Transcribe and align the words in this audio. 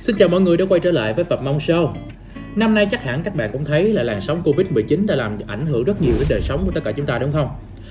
Xin 0.00 0.16
chào 0.16 0.28
mọi 0.28 0.40
người 0.40 0.56
đã 0.56 0.64
quay 0.68 0.80
trở 0.80 0.90
lại 0.90 1.12
với 1.12 1.24
Phật 1.24 1.42
Mong 1.42 1.58
Show 1.58 1.94
Năm 2.56 2.74
nay 2.74 2.86
chắc 2.90 3.04
hẳn 3.04 3.22
các 3.22 3.34
bạn 3.34 3.50
cũng 3.52 3.64
thấy 3.64 3.92
là 3.92 4.02
làn 4.02 4.20
sóng 4.20 4.42
Covid-19 4.44 5.06
đã 5.06 5.16
làm 5.16 5.38
ảnh 5.46 5.66
hưởng 5.66 5.84
rất 5.84 6.02
nhiều 6.02 6.12
đến 6.18 6.26
đời 6.30 6.40
sống 6.40 6.62
của 6.66 6.70
tất 6.74 6.80
cả 6.84 6.92
chúng 6.92 7.06
ta 7.06 7.18
đúng 7.18 7.32
không? 7.32 7.48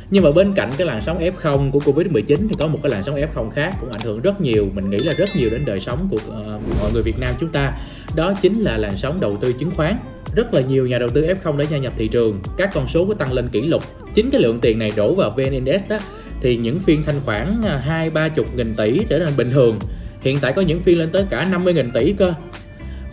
Nhưng 0.09 0.23
mà 0.23 0.31
bên 0.31 0.54
cạnh 0.55 0.71
cái 0.78 0.88
làn 0.88 1.01
sóng 1.01 1.20
F0 1.20 1.71
của 1.71 1.79
Covid-19 1.79 2.23
thì 2.25 2.55
có 2.59 2.67
một 2.67 2.79
cái 2.83 2.91
làn 2.91 3.04
sóng 3.04 3.15
F0 3.15 3.49
khác 3.49 3.75
cũng 3.81 3.91
ảnh 3.91 4.01
hưởng 4.04 4.21
rất 4.21 4.41
nhiều, 4.41 4.67
mình 4.73 4.89
nghĩ 4.89 4.97
là 4.97 5.13
rất 5.17 5.29
nhiều 5.35 5.49
đến 5.49 5.65
đời 5.65 5.79
sống 5.79 6.07
của 6.12 6.17
uh, 6.17 6.47
mọi 6.81 6.91
người 6.93 7.04
Việt 7.04 7.20
Nam 7.20 7.35
chúng 7.40 7.49
ta. 7.49 7.74
Đó 8.15 8.33
chính 8.42 8.62
là 8.62 8.78
làn 8.78 8.97
sóng 8.97 9.17
đầu 9.21 9.37
tư 9.37 9.53
chứng 9.53 9.71
khoán. 9.71 9.97
Rất 10.35 10.53
là 10.53 10.62
nhiều 10.62 10.87
nhà 10.87 10.99
đầu 10.99 11.10
tư 11.10 11.28
F0 11.44 11.58
đã 11.58 11.65
gia 11.69 11.78
nhập 11.78 11.94
thị 11.97 12.08
trường, 12.08 12.42
các 12.58 12.69
con 12.74 12.87
số 12.87 13.05
có 13.05 13.13
tăng 13.13 13.33
lên 13.33 13.49
kỷ 13.49 13.62
lục. 13.62 13.83
Chính 14.15 14.31
cái 14.31 14.42
lượng 14.42 14.60
tiền 14.60 14.79
này 14.79 14.92
đổ 14.96 15.15
vào 15.15 15.29
VN 15.29 15.51
Index 15.51 15.81
đó 15.89 15.97
thì 16.41 16.58
những 16.58 16.80
phiên 16.80 17.03
thanh 17.05 17.20
khoản 17.26 17.48
ờ, 17.66 17.77
hai 17.77 18.09
ba 18.09 18.30
chục 18.30 18.55
nghìn 18.55 18.76
tỷ 18.76 18.99
trở 19.09 19.20
nên 19.20 19.30
bình 19.38 19.52
thường 19.52 19.80
hiện 20.22 20.38
tại 20.41 20.54
có 20.54 20.62
những 20.62 20.80
phiên 20.80 20.99
lên 20.99 21.09
tới 21.12 21.26
cả 21.30 21.48
50 21.52 21.73
nghìn 21.73 21.91
tỷ 21.91 22.13
cơ. 22.13 22.34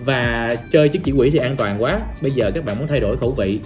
Và 0.04 0.56
chơi 0.72 0.88
chứng 0.88 1.02
chỉ 1.02 1.12
quỹ 1.16 1.30
thì 1.30 1.38
an 1.38 1.56
toàn 1.56 1.82
quá. 1.82 2.00
Bây 2.22 2.30
giờ 2.30 2.50
các 2.54 2.64
bạn 2.64 2.78
muốn 2.78 2.88
thay 2.88 3.00
đổi 3.00 3.16
khẩu 3.16 3.30
vị. 3.30 3.60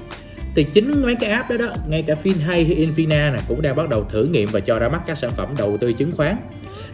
Thì 0.54 0.64
chính 0.64 1.02
mấy 1.02 1.14
cái 1.14 1.30
app 1.30 1.50
đó 1.50 1.56
đó, 1.56 1.66
ngay 1.88 2.02
cả 2.02 2.14
FinHay 2.22 2.44
hay 2.46 2.76
Infina 2.86 3.32
này 3.32 3.42
cũng 3.48 3.62
đang 3.62 3.76
bắt 3.76 3.88
đầu 3.88 4.04
thử 4.04 4.24
nghiệm 4.24 4.48
và 4.52 4.60
cho 4.60 4.78
ra 4.78 4.88
mắt 4.88 5.00
các 5.06 5.18
sản 5.18 5.30
phẩm 5.30 5.54
đầu 5.58 5.76
tư 5.76 5.92
chứng 5.92 6.12
khoán. 6.16 6.36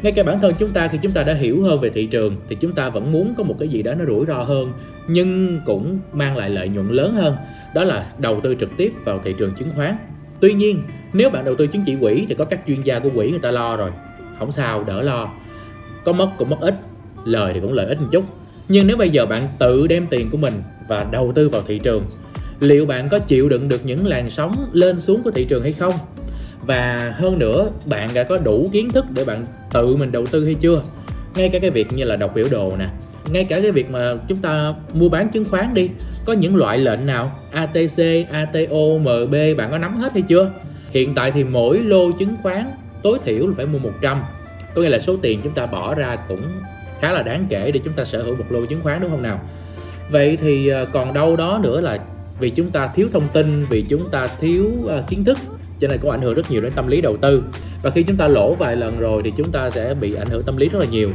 Ngay 0.02 0.12
cả 0.12 0.22
bản 0.22 0.40
thân 0.40 0.54
chúng 0.58 0.68
ta, 0.68 0.88
khi 0.88 0.98
chúng 1.02 1.12
ta 1.12 1.22
đã 1.22 1.34
hiểu 1.34 1.62
hơn 1.62 1.80
về 1.80 1.90
thị 1.90 2.06
trường, 2.06 2.36
thì 2.48 2.56
chúng 2.60 2.72
ta 2.72 2.88
vẫn 2.88 3.12
muốn 3.12 3.34
có 3.36 3.44
một 3.44 3.56
cái 3.58 3.68
gì 3.68 3.82
đó 3.82 3.94
nó 3.94 4.04
rủi 4.04 4.26
ro 4.26 4.42
hơn, 4.42 4.72
nhưng 5.06 5.60
cũng 5.66 5.98
mang 6.12 6.36
lại 6.36 6.50
lợi 6.50 6.68
nhuận 6.68 6.88
lớn 6.88 7.14
hơn. 7.14 7.36
Đó 7.74 7.84
là 7.84 8.06
đầu 8.18 8.40
tư 8.40 8.54
trực 8.60 8.70
tiếp 8.76 8.92
vào 9.04 9.20
thị 9.24 9.34
trường 9.38 9.54
chứng 9.54 9.72
khoán. 9.76 9.96
Tuy 10.40 10.52
nhiên, 10.52 10.82
nếu 11.12 11.30
bạn 11.30 11.44
đầu 11.44 11.54
tư 11.54 11.66
chứng 11.66 11.82
chỉ 11.86 11.96
quỹ 12.00 12.24
thì 12.28 12.34
có 12.34 12.44
các 12.44 12.60
chuyên 12.66 12.82
gia 12.82 12.98
của 12.98 13.10
quỹ 13.14 13.30
người 13.30 13.38
ta 13.38 13.50
lo 13.50 13.76
rồi. 13.76 13.90
Không 14.38 14.52
sao, 14.52 14.84
đỡ 14.84 15.02
lo 15.02 15.30
có 16.04 16.12
mất 16.12 16.28
cũng 16.38 16.50
mất 16.50 16.60
ít 16.60 16.74
lời 17.24 17.52
thì 17.54 17.60
cũng 17.60 17.72
lợi 17.72 17.86
ít 17.86 18.00
một 18.00 18.08
chút. 18.12 18.24
Nhưng 18.68 18.86
nếu 18.86 18.96
bây 18.96 19.10
giờ 19.10 19.26
bạn 19.26 19.48
tự 19.58 19.86
đem 19.86 20.06
tiền 20.06 20.30
của 20.30 20.38
mình 20.38 20.62
và 20.88 21.06
đầu 21.12 21.32
tư 21.34 21.48
vào 21.48 21.62
thị 21.66 21.78
trường 21.78 22.04
liệu 22.60 22.86
bạn 22.86 23.08
có 23.08 23.18
chịu 23.18 23.48
đựng 23.48 23.68
được 23.68 23.86
những 23.86 24.06
làn 24.06 24.30
sóng 24.30 24.70
lên 24.72 25.00
xuống 25.00 25.22
của 25.22 25.30
thị 25.30 25.44
trường 25.44 25.62
hay 25.62 25.72
không? 25.72 25.92
Và 26.66 27.14
hơn 27.16 27.38
nữa 27.38 27.70
bạn 27.86 28.10
đã 28.14 28.22
có 28.22 28.36
đủ 28.36 28.68
kiến 28.72 28.90
thức 28.90 29.04
để 29.10 29.24
bạn 29.24 29.44
tự 29.72 29.96
mình 29.96 30.12
đầu 30.12 30.26
tư 30.26 30.44
hay 30.44 30.54
chưa? 30.54 30.82
Ngay 31.36 31.48
cả 31.48 31.58
cái 31.58 31.70
việc 31.70 31.92
như 31.92 32.04
là 32.04 32.16
đọc 32.16 32.32
biểu 32.34 32.46
đồ 32.50 32.72
nè 32.78 32.88
ngay 33.32 33.44
cả 33.44 33.60
cái 33.60 33.70
việc 33.70 33.90
mà 33.90 34.14
chúng 34.28 34.38
ta 34.38 34.74
mua 34.94 35.08
bán 35.08 35.28
chứng 35.28 35.44
khoán 35.44 35.74
đi 35.74 35.90
có 36.24 36.32
những 36.32 36.56
loại 36.56 36.78
lệnh 36.78 37.06
nào? 37.06 37.32
ATC, 37.50 38.28
ATO, 38.30 38.98
MB 39.00 39.34
bạn 39.56 39.70
có 39.70 39.78
nắm 39.78 40.00
hết 40.00 40.12
hay 40.12 40.22
chưa? 40.22 40.50
Hiện 40.90 41.14
tại 41.14 41.32
thì 41.32 41.44
mỗi 41.44 41.78
lô 41.78 42.12
chứng 42.12 42.36
khoán 42.42 42.72
tối 43.02 43.18
thiểu 43.24 43.46
là 43.46 43.52
phải 43.56 43.66
mua 43.66 43.78
100 43.78 44.22
có 44.74 44.82
nghĩa 44.82 44.88
là 44.88 44.98
số 44.98 45.16
tiền 45.22 45.40
chúng 45.44 45.54
ta 45.54 45.66
bỏ 45.66 45.94
ra 45.94 46.16
cũng 46.28 46.42
khá 47.00 47.12
là 47.12 47.22
đáng 47.22 47.46
kể 47.48 47.70
để 47.70 47.80
chúng 47.84 47.94
ta 47.94 48.04
sở 48.04 48.22
hữu 48.22 48.36
một 48.36 48.44
lô 48.48 48.66
chứng 48.66 48.82
khoán, 48.82 49.00
đúng 49.00 49.10
không 49.10 49.22
nào? 49.22 49.40
Vậy 50.10 50.38
thì 50.40 50.68
ờ, 50.68 50.86
còn 50.92 51.14
đâu 51.14 51.36
đó 51.36 51.60
nữa 51.62 51.80
là 51.80 51.98
vì 52.40 52.50
chúng 52.50 52.70
ta 52.70 52.88
thiếu 52.94 53.08
thông 53.12 53.28
tin, 53.32 53.64
vì 53.70 53.84
chúng 53.88 54.10
ta 54.10 54.28
thiếu 54.40 54.70
ờ, 54.86 55.04
kiến 55.08 55.24
thức, 55.24 55.38
cho 55.80 55.88
nên 55.88 55.98
có 56.02 56.10
ảnh 56.10 56.20
hưởng 56.20 56.34
rất 56.34 56.50
nhiều 56.50 56.60
đến 56.60 56.72
tâm 56.72 56.86
lý 56.86 57.00
đầu 57.00 57.16
tư. 57.16 57.44
Và 57.82 57.90
khi 57.90 58.02
chúng 58.02 58.16
ta 58.16 58.28
lỗ 58.28 58.54
vài 58.54 58.76
lần 58.76 58.98
rồi 58.98 59.22
thì 59.24 59.32
chúng 59.36 59.52
ta 59.52 59.70
sẽ 59.70 59.94
bị 60.00 60.14
ảnh 60.14 60.28
hưởng 60.28 60.42
tâm 60.42 60.56
lý 60.56 60.68
rất 60.68 60.78
là 60.78 60.86
nhiều. 60.86 61.10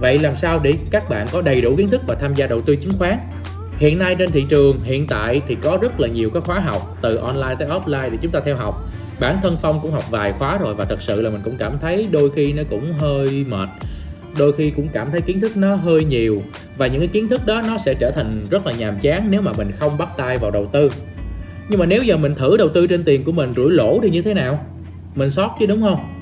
Vậy 0.00 0.18
làm 0.18 0.36
sao 0.36 0.60
để 0.62 0.74
các 0.90 1.08
bạn 1.08 1.26
có 1.32 1.42
đầy 1.42 1.60
đủ 1.60 1.74
kiến 1.76 1.90
thức 1.90 2.00
và 2.06 2.14
tham 2.14 2.34
gia 2.34 2.46
đầu 2.46 2.62
tư 2.62 2.76
chứng 2.76 2.92
khoán? 2.98 3.16
Hiện 3.78 3.98
nay 3.98 4.16
trên 4.18 4.30
thị 4.30 4.46
trường, 4.48 4.80
hiện 4.82 5.06
tại 5.06 5.42
thì 5.48 5.56
có 5.62 5.78
rất 5.82 6.00
là 6.00 6.08
nhiều 6.08 6.30
các 6.30 6.42
khóa 6.42 6.60
học, 6.60 6.96
từ 7.02 7.16
online 7.16 7.54
tới 7.58 7.68
offline 7.68 8.10
để 8.10 8.18
chúng 8.22 8.32
ta 8.32 8.40
theo 8.40 8.56
học 8.56 8.74
bản 9.20 9.36
thân 9.42 9.56
phong 9.62 9.78
cũng 9.82 9.90
học 9.90 10.10
vài 10.10 10.32
khóa 10.32 10.58
rồi 10.58 10.74
và 10.74 10.84
thật 10.84 11.02
sự 11.02 11.20
là 11.20 11.30
mình 11.30 11.40
cũng 11.44 11.56
cảm 11.56 11.78
thấy 11.78 12.08
đôi 12.10 12.30
khi 12.30 12.52
nó 12.52 12.62
cũng 12.70 12.92
hơi 12.92 13.44
mệt. 13.48 13.68
Đôi 14.38 14.52
khi 14.52 14.70
cũng 14.70 14.88
cảm 14.92 15.10
thấy 15.10 15.20
kiến 15.20 15.40
thức 15.40 15.56
nó 15.56 15.74
hơi 15.74 16.04
nhiều 16.04 16.42
và 16.76 16.86
những 16.86 17.00
cái 17.00 17.08
kiến 17.08 17.28
thức 17.28 17.46
đó 17.46 17.62
nó 17.66 17.78
sẽ 17.78 17.94
trở 17.94 18.10
thành 18.10 18.46
rất 18.50 18.66
là 18.66 18.72
nhàm 18.72 18.98
chán 18.98 19.26
nếu 19.30 19.42
mà 19.42 19.52
mình 19.52 19.70
không 19.78 19.98
bắt 19.98 20.08
tay 20.16 20.38
vào 20.38 20.50
đầu 20.50 20.66
tư. 20.66 20.90
Nhưng 21.68 21.80
mà 21.80 21.86
nếu 21.86 22.02
giờ 22.02 22.16
mình 22.16 22.34
thử 22.34 22.56
đầu 22.56 22.68
tư 22.68 22.86
trên 22.86 23.04
tiền 23.04 23.24
của 23.24 23.32
mình 23.32 23.52
rủi 23.56 23.70
lỗ 23.70 24.00
thì 24.02 24.10
như 24.10 24.22
thế 24.22 24.34
nào? 24.34 24.66
Mình 25.14 25.30
sót 25.30 25.56
chứ, 25.60 25.66
đúng 25.66 25.82
không? 25.82 26.20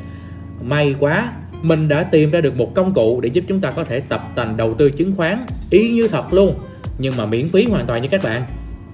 May 0.62 0.94
quá, 1.00 1.32
mình 1.62 1.88
đã 1.88 2.02
tìm 2.02 2.30
ra 2.30 2.40
được 2.40 2.56
một 2.56 2.74
công 2.74 2.94
cụ 2.94 3.20
để 3.20 3.28
giúp 3.32 3.44
chúng 3.48 3.60
ta 3.60 3.70
có 3.70 3.84
thể 3.84 4.00
tập 4.00 4.22
tành 4.36 4.56
đầu 4.56 4.74
tư 4.74 4.90
chứng 4.90 5.14
khoán. 5.16 5.46
Y 5.70 5.88
như 5.88 6.08
thật 6.08 6.32
luôn, 6.32 6.54
nhưng 6.98 7.16
mà 7.16 7.26
miễn 7.26 7.48
phí 7.48 7.64
hoàn 7.64 7.86
toàn 7.86 8.02
như 8.02 8.08
các 8.08 8.22
bạn. 8.22 8.42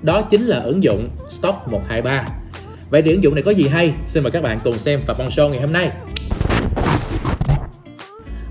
Đó 0.03 0.23
chính 0.23 0.43
là 0.43 0.59
ứng 0.59 0.83
dụng 0.83 1.09
Stock 1.31 1.69
123 1.69 2.27
Vậy 2.91 3.03
thì 3.03 3.11
ứng 3.13 3.23
dụng 3.23 3.35
này 3.35 3.43
có 3.43 3.51
gì 3.51 3.69
hay? 3.69 3.95
Xin 4.07 4.23
mời 4.23 4.33
các 4.33 4.43
bạn 4.43 4.59
cùng 4.65 4.79
xem 4.79 5.01
Phạm 5.01 5.17
phong 5.19 5.29
Show 5.29 5.49
ngày 5.49 5.61
hôm 5.61 5.73
nay. 5.73 5.91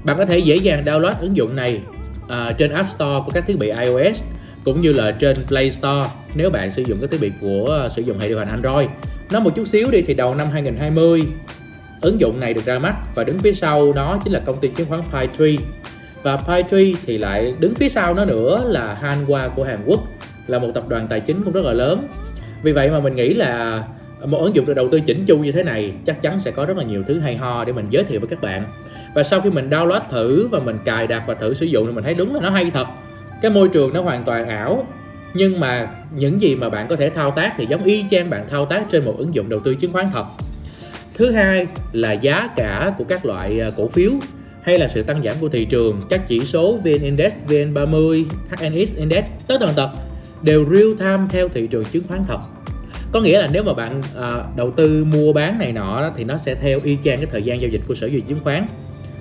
Bạn 0.03 0.17
có 0.17 0.25
thể 0.25 0.39
dễ 0.39 0.55
dàng 0.55 0.83
download 0.85 1.13
ứng 1.19 1.37
dụng 1.37 1.55
này 1.55 1.81
uh, 2.25 2.57
trên 2.57 2.71
App 2.71 2.89
Store 2.89 3.23
của 3.25 3.31
các 3.33 3.43
thiết 3.47 3.59
bị 3.59 3.71
iOS 3.81 4.23
cũng 4.65 4.81
như 4.81 4.93
là 4.93 5.11
trên 5.11 5.37
Play 5.47 5.71
Store 5.71 6.09
nếu 6.35 6.49
bạn 6.49 6.71
sử 6.71 6.83
dụng 6.87 6.97
các 7.01 7.11
thiết 7.11 7.21
bị 7.21 7.31
của 7.41 7.83
uh, 7.85 7.91
sử 7.91 8.01
dụng 8.01 8.19
hệ 8.19 8.27
điều 8.27 8.39
hành 8.39 8.47
Android. 8.47 8.89
Nói 9.31 9.41
một 9.41 9.55
chút 9.55 9.67
xíu 9.67 9.91
đi 9.91 10.01
thì 10.01 10.13
đầu 10.13 10.35
năm 10.35 10.47
2020 10.51 11.23
ứng 12.01 12.19
dụng 12.19 12.39
này 12.39 12.53
được 12.53 12.65
ra 12.65 12.79
mắt 12.79 12.95
và 13.15 13.23
đứng 13.23 13.39
phía 13.39 13.53
sau 13.53 13.93
nó 13.93 14.19
chính 14.23 14.33
là 14.33 14.39
công 14.39 14.59
ty 14.59 14.67
chứng 14.67 14.87
khoán 14.89 15.01
PiTree 15.13 15.65
và 16.23 16.37
PiTree 16.37 16.91
thì 17.05 17.17
lại 17.17 17.53
đứng 17.59 17.75
phía 17.75 17.89
sau 17.89 18.13
nó 18.13 18.25
nữa 18.25 18.63
là 18.67 18.97
Hanwha 19.01 19.49
của 19.49 19.63
Hàn 19.63 19.79
Quốc 19.85 20.03
là 20.47 20.59
một 20.59 20.67
tập 20.73 20.83
đoàn 20.87 21.07
tài 21.09 21.19
chính 21.19 21.43
cũng 21.43 21.53
rất 21.53 21.65
là 21.65 21.73
lớn 21.73 22.07
vì 22.63 22.71
vậy 22.71 22.89
mà 22.89 22.99
mình 22.99 23.15
nghĩ 23.15 23.33
là 23.33 23.83
một 24.25 24.37
ứng 24.37 24.55
dụng 24.55 24.65
được 24.65 24.73
đầu 24.73 24.89
tư 24.89 24.99
chỉnh 24.99 25.25
chu 25.25 25.37
như 25.37 25.51
thế 25.51 25.63
này 25.63 25.93
chắc 26.05 26.21
chắn 26.21 26.39
sẽ 26.39 26.51
có 26.51 26.65
rất 26.65 26.77
là 26.77 26.83
nhiều 26.83 27.03
thứ 27.03 27.19
hay 27.19 27.37
ho 27.37 27.65
để 27.65 27.73
mình 27.73 27.85
giới 27.89 28.03
thiệu 28.03 28.19
với 28.19 28.29
các 28.29 28.41
bạn. 28.41 28.63
Và 29.15 29.23
sau 29.23 29.41
khi 29.41 29.49
mình 29.49 29.69
download 29.69 30.01
thử 30.09 30.47
và 30.47 30.59
mình 30.59 30.77
cài 30.85 31.07
đặt 31.07 31.23
và 31.27 31.33
thử 31.33 31.53
sử 31.53 31.65
dụng 31.65 31.87
thì 31.87 31.93
mình 31.93 32.03
thấy 32.03 32.13
đúng 32.13 32.35
là 32.35 32.41
nó 32.41 32.49
hay 32.49 32.71
thật. 32.71 32.87
Cái 33.41 33.51
môi 33.51 33.69
trường 33.69 33.93
nó 33.93 34.01
hoàn 34.01 34.23
toàn 34.23 34.49
ảo 34.49 34.87
nhưng 35.33 35.59
mà 35.59 35.87
những 36.15 36.41
gì 36.41 36.55
mà 36.55 36.69
bạn 36.69 36.87
có 36.87 36.95
thể 36.95 37.09
thao 37.09 37.31
tác 37.31 37.53
thì 37.57 37.65
giống 37.69 37.83
y 37.83 38.05
chang 38.11 38.29
bạn 38.29 38.45
thao 38.49 38.65
tác 38.65 38.85
trên 38.89 39.05
một 39.05 39.15
ứng 39.17 39.35
dụng 39.35 39.49
đầu 39.49 39.59
tư 39.59 39.75
chứng 39.75 39.93
khoán 39.93 40.05
thật. 40.13 40.25
Thứ 41.13 41.31
hai 41.31 41.67
là 41.91 42.11
giá 42.11 42.49
cả 42.55 42.93
của 42.97 43.03
các 43.03 43.25
loại 43.25 43.59
à, 43.59 43.71
cổ 43.77 43.87
phiếu 43.87 44.11
hay 44.61 44.77
là 44.77 44.87
sự 44.87 45.03
tăng 45.03 45.23
giảm 45.23 45.35
của 45.41 45.49
thị 45.49 45.65
trường 45.65 46.01
các 46.09 46.27
chỉ 46.27 46.39
số 46.39 46.77
VN 46.77 47.01
Index, 47.01 47.33
VN30, 47.47 48.25
HNX 48.49 48.95
Index 48.95 49.25
tất 49.47 49.57
tần 49.59 49.73
tật 49.75 49.89
đều 50.41 50.65
real 50.71 50.93
time 50.99 51.27
theo 51.29 51.49
thị 51.49 51.67
trường 51.67 51.85
chứng 51.85 52.03
khoán 52.07 52.23
thật 52.27 52.39
có 53.15 53.21
nghĩa 53.21 53.41
là 53.41 53.49
nếu 53.51 53.63
mà 53.63 53.73
bạn 53.73 54.01
à, 54.15 54.43
đầu 54.55 54.71
tư 54.71 55.05
mua 55.05 55.33
bán 55.33 55.59
này 55.59 55.71
nọ 55.71 56.01
đó, 56.01 56.11
thì 56.17 56.23
nó 56.23 56.37
sẽ 56.37 56.55
theo 56.55 56.79
y 56.83 56.97
chang 57.03 57.17
cái 57.17 57.25
thời 57.31 57.43
gian 57.43 57.61
giao 57.61 57.69
dịch 57.69 57.81
của 57.87 57.95
sở 57.95 58.07
giao 58.07 58.15
dịch 58.15 58.27
chứng 58.27 58.39
khoán. 58.39 58.65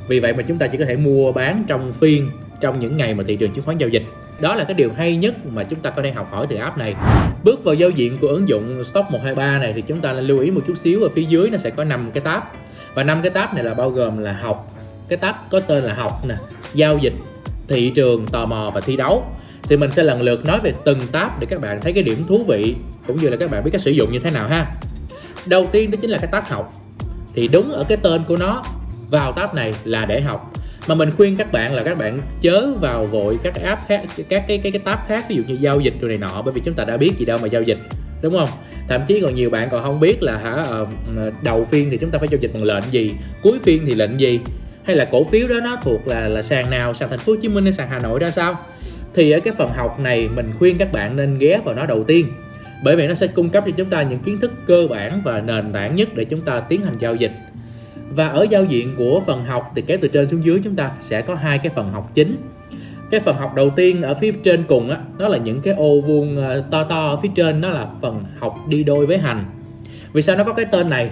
Vì 0.09 0.21
vậy 0.21 0.33
mà 0.33 0.43
chúng 0.43 0.59
ta 0.59 0.67
chỉ 0.67 0.79
có 0.79 0.85
thể 0.85 0.97
mua 0.97 1.33
bán 1.33 1.65
trong 1.67 1.93
phiên 1.93 2.31
trong 2.61 2.81
những 2.81 2.97
ngày 2.97 3.15
mà 3.15 3.25
thị 3.27 3.37
trường 3.37 3.53
chứng 3.53 3.65
khoán 3.65 3.79
giao 3.79 3.89
dịch. 3.89 4.03
Đó 4.41 4.55
là 4.55 4.65
cái 4.65 4.75
điều 4.75 4.93
hay 4.97 5.17
nhất 5.17 5.35
mà 5.47 5.65
chúng 5.65 5.81
ta 5.81 5.91
có 5.91 6.03
thể 6.03 6.13
học 6.13 6.29
hỏi 6.31 6.47
từ 6.51 6.57
app 6.57 6.79
này. 6.79 6.95
Bước 7.45 7.65
vào 7.65 7.75
giao 7.75 7.91
diện 7.91 8.19
của 8.21 8.29
ứng 8.29 8.49
dụng 8.49 8.85
Stock 8.85 9.11
123 9.11 9.59
này 9.59 9.73
thì 9.73 9.83
chúng 9.83 10.01
ta 10.01 10.13
nên 10.13 10.25
lưu 10.25 10.39
ý 10.39 10.51
một 10.51 10.61
chút 10.67 10.79
xíu 10.79 11.03
ở 11.03 11.09
phía 11.15 11.25
dưới 11.25 11.51
nó 11.51 11.59
sẽ 11.59 11.71
có 11.71 11.85
5 11.85 12.11
cái 12.15 12.21
tab. 12.21 12.43
Và 12.95 13.03
năm 13.03 13.23
cái 13.23 13.31
tab 13.31 13.55
này 13.55 13.65
là 13.65 13.75
bao 13.75 13.91
gồm 13.91 14.19
là 14.19 14.33
học. 14.33 14.75
Cái 15.09 15.17
tab 15.17 15.35
có 15.51 15.61
tên 15.61 15.85
là 15.85 15.95
học 15.95 16.13
nè 16.29 16.35
giao 16.75 16.99
dịch 16.99 17.15
thị 17.69 17.93
trường 17.95 18.27
tò 18.27 18.47
mò 18.47 18.71
và 18.75 18.81
thi 18.81 18.97
đấu 18.97 19.27
thì 19.69 19.77
mình 19.77 19.91
sẽ 19.91 20.03
lần 20.03 20.23
lượt 20.23 20.45
nói 20.45 20.61
về 20.61 20.73
từng 20.85 21.01
tab 21.13 21.31
để 21.41 21.47
các 21.51 21.61
bạn 21.61 21.81
thấy 21.81 21.93
cái 21.93 22.03
điểm 22.03 22.25
thú 22.29 22.45
vị, 22.49 22.75
cũng 23.07 23.17
như 23.17 23.29
là 23.29 23.37
các 23.37 23.51
bạn 23.51 23.65
biết 23.65 23.71
cách 23.71 23.81
sử 23.81 23.91
dụng 23.91 24.13
như 24.13 24.19
thế 24.19 24.31
nào 24.31 24.49
ha. 24.49 24.67
Đầu 25.47 25.67
tiên 25.73 25.91
đó 25.91 25.99
chính 26.01 26.11
là 26.11 26.19
cái 26.19 26.29
tab 26.33 26.45
học. 26.45 26.73
Thì 27.35 27.49
đúng 27.49 27.73
ở 27.73 27.85
cái 27.89 27.99
tên 28.03 28.25
của 28.25 28.37
nó, 28.37 28.63
vào 29.11 29.33
tab 29.33 29.55
này 29.55 29.75
là 29.85 30.05
để 30.05 30.21
học. 30.21 30.53
Mà 30.89 30.95
mình 30.95 31.11
khuyên 31.17 31.37
các 31.37 31.53
bạn 31.53 31.73
là 31.73 31.83
các 31.83 31.99
bạn 31.99 32.21
chớ 32.41 32.73
vào 32.81 33.07
vội 33.07 33.39
các 33.43 33.55
app 33.63 33.89
khác, 33.89 34.03
các 34.29 34.45
cái 34.49 34.59
cái 34.59 34.73
cái 34.73 34.83
tab 34.85 34.99
khác, 35.09 35.25
ví 35.29 35.37
dụ 35.37 35.43
như 35.47 35.57
giao 35.61 35.81
dịch 35.81 35.95
rồi 36.01 36.09
này 36.09 36.19
nọ, 36.19 36.43
bởi 36.45 36.53
vì 36.53 36.61
chúng 36.65 36.75
ta 36.75 36.85
đã 36.85 36.97
biết 36.97 37.13
gì 37.19 37.25
đâu 37.25 37.39
mà 37.43 37.49
giao 37.49 37.63
dịch, 37.63 37.79
đúng 38.23 38.39
không? 38.39 38.49
Thậm 38.89 39.01
chí 39.07 39.21
còn 39.21 39.35
nhiều 39.35 39.51
bạn 39.51 39.69
còn 39.71 39.83
không 39.83 40.01
biết 40.01 40.23
là 40.23 40.37
hả 40.37 40.51
ờ, 40.51 40.87
ờ, 41.17 41.31
đầu 41.43 41.67
phiên 41.71 41.91
thì 41.91 41.97
chúng 41.97 42.11
ta 42.11 42.19
phải 42.19 42.29
giao 42.31 42.39
dịch 42.41 42.51
bằng 42.55 42.65
lệnh 42.65 42.85
gì, 42.91 43.13
cuối 43.43 43.59
phiên 43.63 43.87
thì 43.87 43.95
lệnh 43.95 44.21
gì? 44.21 44.41
Hay 44.85 44.97
là 44.97 45.05
cổ 45.05 45.25
phiếu 45.25 45.49
đó 45.49 45.61
nó 45.65 45.77
thuộc 45.83 46.07
là 46.07 46.29
là 46.29 46.43
sàn 46.43 46.71
nào, 46.71 46.95
sàn 46.95 47.11
thành 47.11 47.19
phố 47.19 47.33
hồ 47.33 47.39
chí 47.43 47.49
minh 47.49 47.65
hay 47.65 47.73
sàn 47.73 47.89
hà 47.91 47.99
nội 47.99 48.19
ra 48.19 48.31
sao? 48.31 48.57
Thì 49.15 49.31
ở 49.31 49.41
cái 49.41 49.55
phần 49.59 49.71
học 49.73 50.01
này 50.01 50.29
mình 50.35 50.53
khuyên 50.59 50.79
các 50.79 50.93
bạn 50.93 51.17
nên 51.17 51.39
ghé 51.39 51.61
vào 51.65 51.75
nó 51.75 51.87
đầu 51.87 52.05
tiên. 52.05 52.27
Bởi 52.85 52.97
vì 52.97 53.07
nó 53.07 53.15
sẽ 53.15 53.27
cung 53.27 53.49
cấp 53.49 53.65
cho 53.67 53.73
chúng 53.77 53.91
ta 53.91 54.03
những 54.03 54.19
kiến 54.19 54.41
thức 54.41 54.53
cơ 54.67 54.87
bản 54.91 55.21
và 55.25 55.41
nền 55.41 55.73
tảng 55.73 55.95
nhất 55.95 56.09
để 56.15 56.25
chúng 56.25 56.41
ta 56.41 56.61
tiến 56.61 56.83
hành 56.83 56.97
giao 56.99 57.15
dịch. 57.15 57.33
Và 58.11 58.29
ở 58.29 58.47
giao 58.51 58.65
diện 58.65 58.95
của 58.99 59.23
phần 59.27 59.45
học 59.45 59.73
thì 59.77 59.83
kéo 59.87 59.99
từ 60.01 60.09
trên 60.09 60.29
xuống 60.29 60.45
dưới 60.45 60.61
chúng 60.65 60.77
ta 60.77 60.91
sẽ 61.01 61.21
có 61.21 61.35
hai 61.35 61.59
cái 61.59 61.73
phần 61.75 61.89
học 61.93 62.11
chính. 62.15 62.37
Cái 63.11 63.21
phần 63.21 63.37
học 63.37 63.55
đầu 63.55 63.71
tiên 63.71 64.03
ở 64.03 64.15
phía 64.15 64.33
trên 64.33 64.65
cùng 64.69 64.91
á, 64.91 64.99
nó 65.19 65.29
là 65.29 65.39
những 65.39 65.61
cái 65.61 65.75
ô 65.75 66.01
vuông 66.01 66.37
ờ, 66.37 66.65
to 66.71 66.85
to 66.85 67.07
ở 67.07 67.17
phía 67.17 67.29
trên, 67.35 67.61
nó 67.61 67.71
là 67.71 67.87
phần 68.03 68.25
học 68.39 68.57
đi 68.69 68.85
đôi 68.85 69.07
với 69.07 69.19
hành. 69.19 69.45
Vì 70.13 70.23
sao 70.23 70.37
nó 70.37 70.45
có 70.45 70.53
cái 70.53 70.65
tên 70.65 70.91
này? 70.91 71.11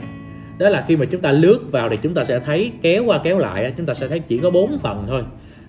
Đó 0.58 0.68
là 0.68 0.84
khi 0.88 0.96
mà 0.96 1.04
chúng 1.04 1.20
ta 1.20 1.32
lướt 1.32 1.58
vào 1.70 1.88
thì 1.88 1.96
chúng 2.02 2.14
ta 2.14 2.24
sẽ 2.24 2.38
thấy 2.38 2.72
kéo 2.82 3.04
qua 3.04 3.18
kéo 3.18 3.38
lại 3.38 3.72
chúng 3.76 3.86
ta 3.86 3.94
sẽ 3.94 4.08
thấy 4.08 4.18
chỉ 4.18 4.38
có 4.38 4.50
bốn 4.50 4.78
phần 4.78 5.04
thôi 5.08 5.22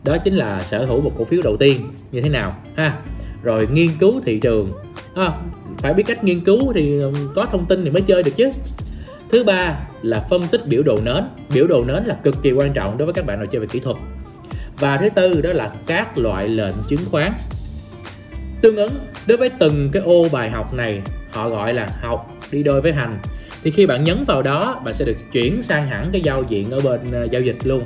đó 0.04 0.18
chính 0.18 0.34
là 0.34 0.64
sở 0.64 0.86
hữu 0.86 1.02
một 1.02 1.12
cổ 1.18 1.26
phiếu 1.26 1.42
đầu 1.44 1.58
tiên. 1.58 1.82
Như 2.12 2.22
thế 2.22 2.30
nào? 2.30 2.54
Ha 2.76 2.98
rồi 3.44 3.68
nghiên 3.72 3.90
cứu 4.00 4.22
thị 4.26 4.40
trường. 4.40 4.72
À, 5.16 5.32
phải 5.78 5.94
biết 5.94 6.04
cách 6.08 6.24
nghiên 6.24 6.40
cứu 6.40 6.74
thì 6.74 7.02
có 7.36 7.46
thông 7.46 7.66
tin 7.66 7.84
thì 7.84 7.90
mới 7.90 8.02
chơi 8.02 8.24
được 8.24 8.32
chứ. 8.38 8.52
Thứ 9.32 9.44
ba 9.44 9.80
là 10.02 10.26
phân 10.30 10.48
tích 10.52 10.68
biểu 10.68 10.84
đồ 10.84 11.00
nến. 11.04 11.24
Biểu 11.54 11.68
đồ 11.68 11.86
nến 11.86 12.04
là 12.04 12.16
cực 12.24 12.36
kỳ 12.44 12.52
quan 12.52 12.74
trọng 12.74 12.98
đối 12.98 13.06
với 13.06 13.14
các 13.14 13.26
bạn 13.26 13.40
nào 13.40 13.46
chơi 13.46 13.62
về 13.62 13.68
kỹ 13.68 13.80
thuật. 13.80 13.98
Và 14.80 14.98
thứ 14.98 15.10
tư 15.10 15.42
đó 15.42 15.54
là 15.54 15.74
các 15.88 16.18
loại 16.18 16.48
lệnh 16.48 16.76
chứng 16.88 17.06
khoán. 17.12 17.32
Tương 18.62 18.76
ứng 18.76 18.94
đối 19.28 19.38
với 19.38 19.50
từng 19.50 19.90
cái 19.94 20.04
ô 20.04 20.26
bài 20.32 20.50
học 20.50 20.74
này 20.74 21.02
họ 21.32 21.50
gọi 21.50 21.74
là 21.74 21.90
học 22.02 22.32
đi 22.52 22.64
đôi 22.64 22.82
với 22.82 22.94
hành. 22.94 23.20
Thì 23.64 23.72
khi 23.72 23.86
bạn 23.86 24.04
nhấn 24.04 24.24
vào 24.28 24.42
đó 24.42 24.82
bạn 24.86 24.94
sẽ 24.94 25.06
được 25.06 25.18
chuyển 25.32 25.64
sang 25.64 25.88
hẳn 25.88 26.10
cái 26.12 26.22
giao 26.22 26.44
diện 26.50 26.72
ở 26.72 26.80
bên 26.80 27.00
ờ, 27.12 27.24
giao 27.32 27.42
dịch 27.42 27.58
luôn 27.64 27.84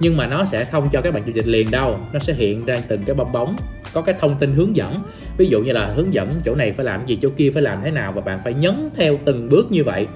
nhưng 0.00 0.16
mà 0.16 0.26
nó 0.26 0.44
sẽ 0.44 0.64
không 0.64 0.88
cho 0.92 1.00
các 1.00 1.14
bạn 1.14 1.22
giao 1.26 1.32
dịch 1.34 1.46
liền 1.46 1.70
đâu. 1.70 1.98
Nó 2.12 2.18
sẽ 2.18 2.34
hiện 2.34 2.64
ra 2.64 2.76
từng 2.88 3.02
cái 3.04 3.14
bong 3.14 3.32
bóng, 3.32 3.56
có 3.92 4.02
cái 4.02 4.14
thông 4.20 4.36
tin 4.36 4.52
hướng 4.52 4.76
dẫn. 4.76 4.98
Ví 5.36 5.46
dụ 5.46 5.60
như 5.60 5.72
là 5.72 5.86
hướng 5.86 6.14
dẫn 6.14 6.30
chỗ 6.44 6.54
này 6.54 6.72
phải 6.72 6.84
làm 6.84 7.06
gì, 7.06 7.18
chỗ 7.22 7.28
kia 7.36 7.50
phải 7.54 7.62
làm 7.62 7.80
thế 7.84 7.90
nào 7.90 8.12
và 8.12 8.20
bạn 8.20 8.40
phải 8.44 8.54
nhấn 8.54 8.90
theo 8.96 9.18
từng 9.24 9.48
bước 9.48 9.72
như 9.72 9.84
vậy. 9.84 10.06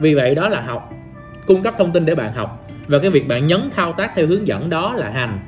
Vì 0.00 0.14
vậy 0.14 0.34
đó 0.34 0.48
là 0.48 0.60
học, 0.60 0.92
cung 1.46 1.62
cấp 1.62 1.74
thông 1.78 1.92
tin 1.92 2.06
để 2.06 2.14
bạn 2.14 2.32
học. 2.32 2.68
Và 2.86 2.98
cái 2.98 3.10
việc 3.10 3.28
bạn 3.28 3.46
nhấn 3.46 3.60
thao 3.76 3.92
tác 3.92 4.12
theo 4.14 4.26
hướng 4.26 4.46
dẫn 4.46 4.70
đó 4.70 4.94
là 4.94 5.10
hành. 5.10 5.40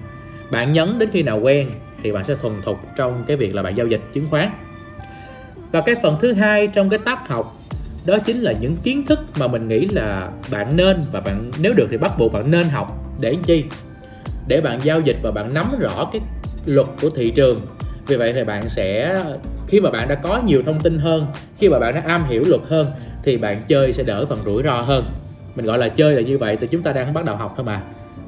Bạn 0.51 0.73
nhấn 0.73 0.99
đến 0.99 1.09
khi 1.13 1.23
nào 1.23 1.41
quen 1.41 1.71
thì 2.03 2.13
bạn 2.13 2.25
sẽ 2.25 2.35
thuần 2.35 2.63
thục 2.63 2.79
trong 2.97 3.25
cái 3.27 3.37
việc 3.37 3.55
là 3.55 3.63
bạn 3.63 3.77
giao 3.77 3.87
dịch 3.87 4.01
chứng 4.15 4.27
khoán. 4.31 4.51
Và 5.73 5.81
cái 5.81 5.95
phần 6.03 6.17
thứ 6.21 6.33
hai 6.33 6.67
trong 6.67 6.89
cái 6.89 6.99
tác 6.99 7.29
học, 7.29 7.53
đó 8.07 8.19
chính 8.19 8.41
là 8.41 8.53
những 8.61 8.77
kiến 8.77 9.07
thức 9.07 9.19
mà 9.39 9.47
mình 9.47 9.69
nghĩ 9.69 9.87
là 9.87 10.31
bạn 10.51 10.77
nên 10.77 11.05
và 11.13 11.21
bạn, 11.21 11.51
nếu 11.61 11.75
được 11.75 11.87
thì 11.91 11.97
bắt 11.97 12.13
buộc 12.19 12.33
bạn 12.33 12.51
nên 12.51 12.69
học 12.69 13.02
để 13.21 13.37
chi? 13.47 13.65
Để 14.47 14.61
bạn 14.61 14.79
giao 14.83 15.01
dịch 15.01 15.17
và 15.23 15.31
bạn 15.31 15.55
nắm 15.55 15.79
rõ 15.79 16.09
cái 16.13 16.23
luật 16.67 16.87
của 17.03 17.11
thị 17.11 17.31
trường. 17.31 17.61
Vì 18.07 18.17
vậy 18.17 18.33
thì 18.33 18.45
bạn 18.45 18.69
sẽ, 18.69 19.23
khi 19.69 19.81
mà 19.81 19.91
bạn 19.91 20.09
đã 20.09 20.15
có 20.15 20.43
nhiều 20.47 20.63
thông 20.67 20.81
tin 20.81 20.99
hơn, 20.99 21.27
khi 21.59 21.69
mà 21.69 21.79
bạn 21.79 21.95
đã 21.95 22.03
am 22.07 22.25
hiểu 22.29 22.45
luật 22.47 22.61
hơn, 22.69 22.91
thì 23.25 23.37
bạn 23.37 23.59
chơi 23.69 23.93
sẽ 23.93 24.03
đỡ 24.03 24.27
phần 24.27 24.39
rủi 24.45 24.63
ro 24.63 24.81
hơn. 24.81 25.05
Mình 25.55 25.67
gọi 25.67 25.79
là 25.79 25.89
chơi 25.89 26.15
là 26.15 26.21
như 26.21 26.39
vậy 26.39 26.57
thì 26.61 26.67
chúng 26.67 26.83
ta 26.83 26.93
đang 26.93 27.15
bắt 27.15 27.25
đầu 27.25 27.37
học 27.37 27.53
thôi 27.57 27.65
mà. 27.65 27.83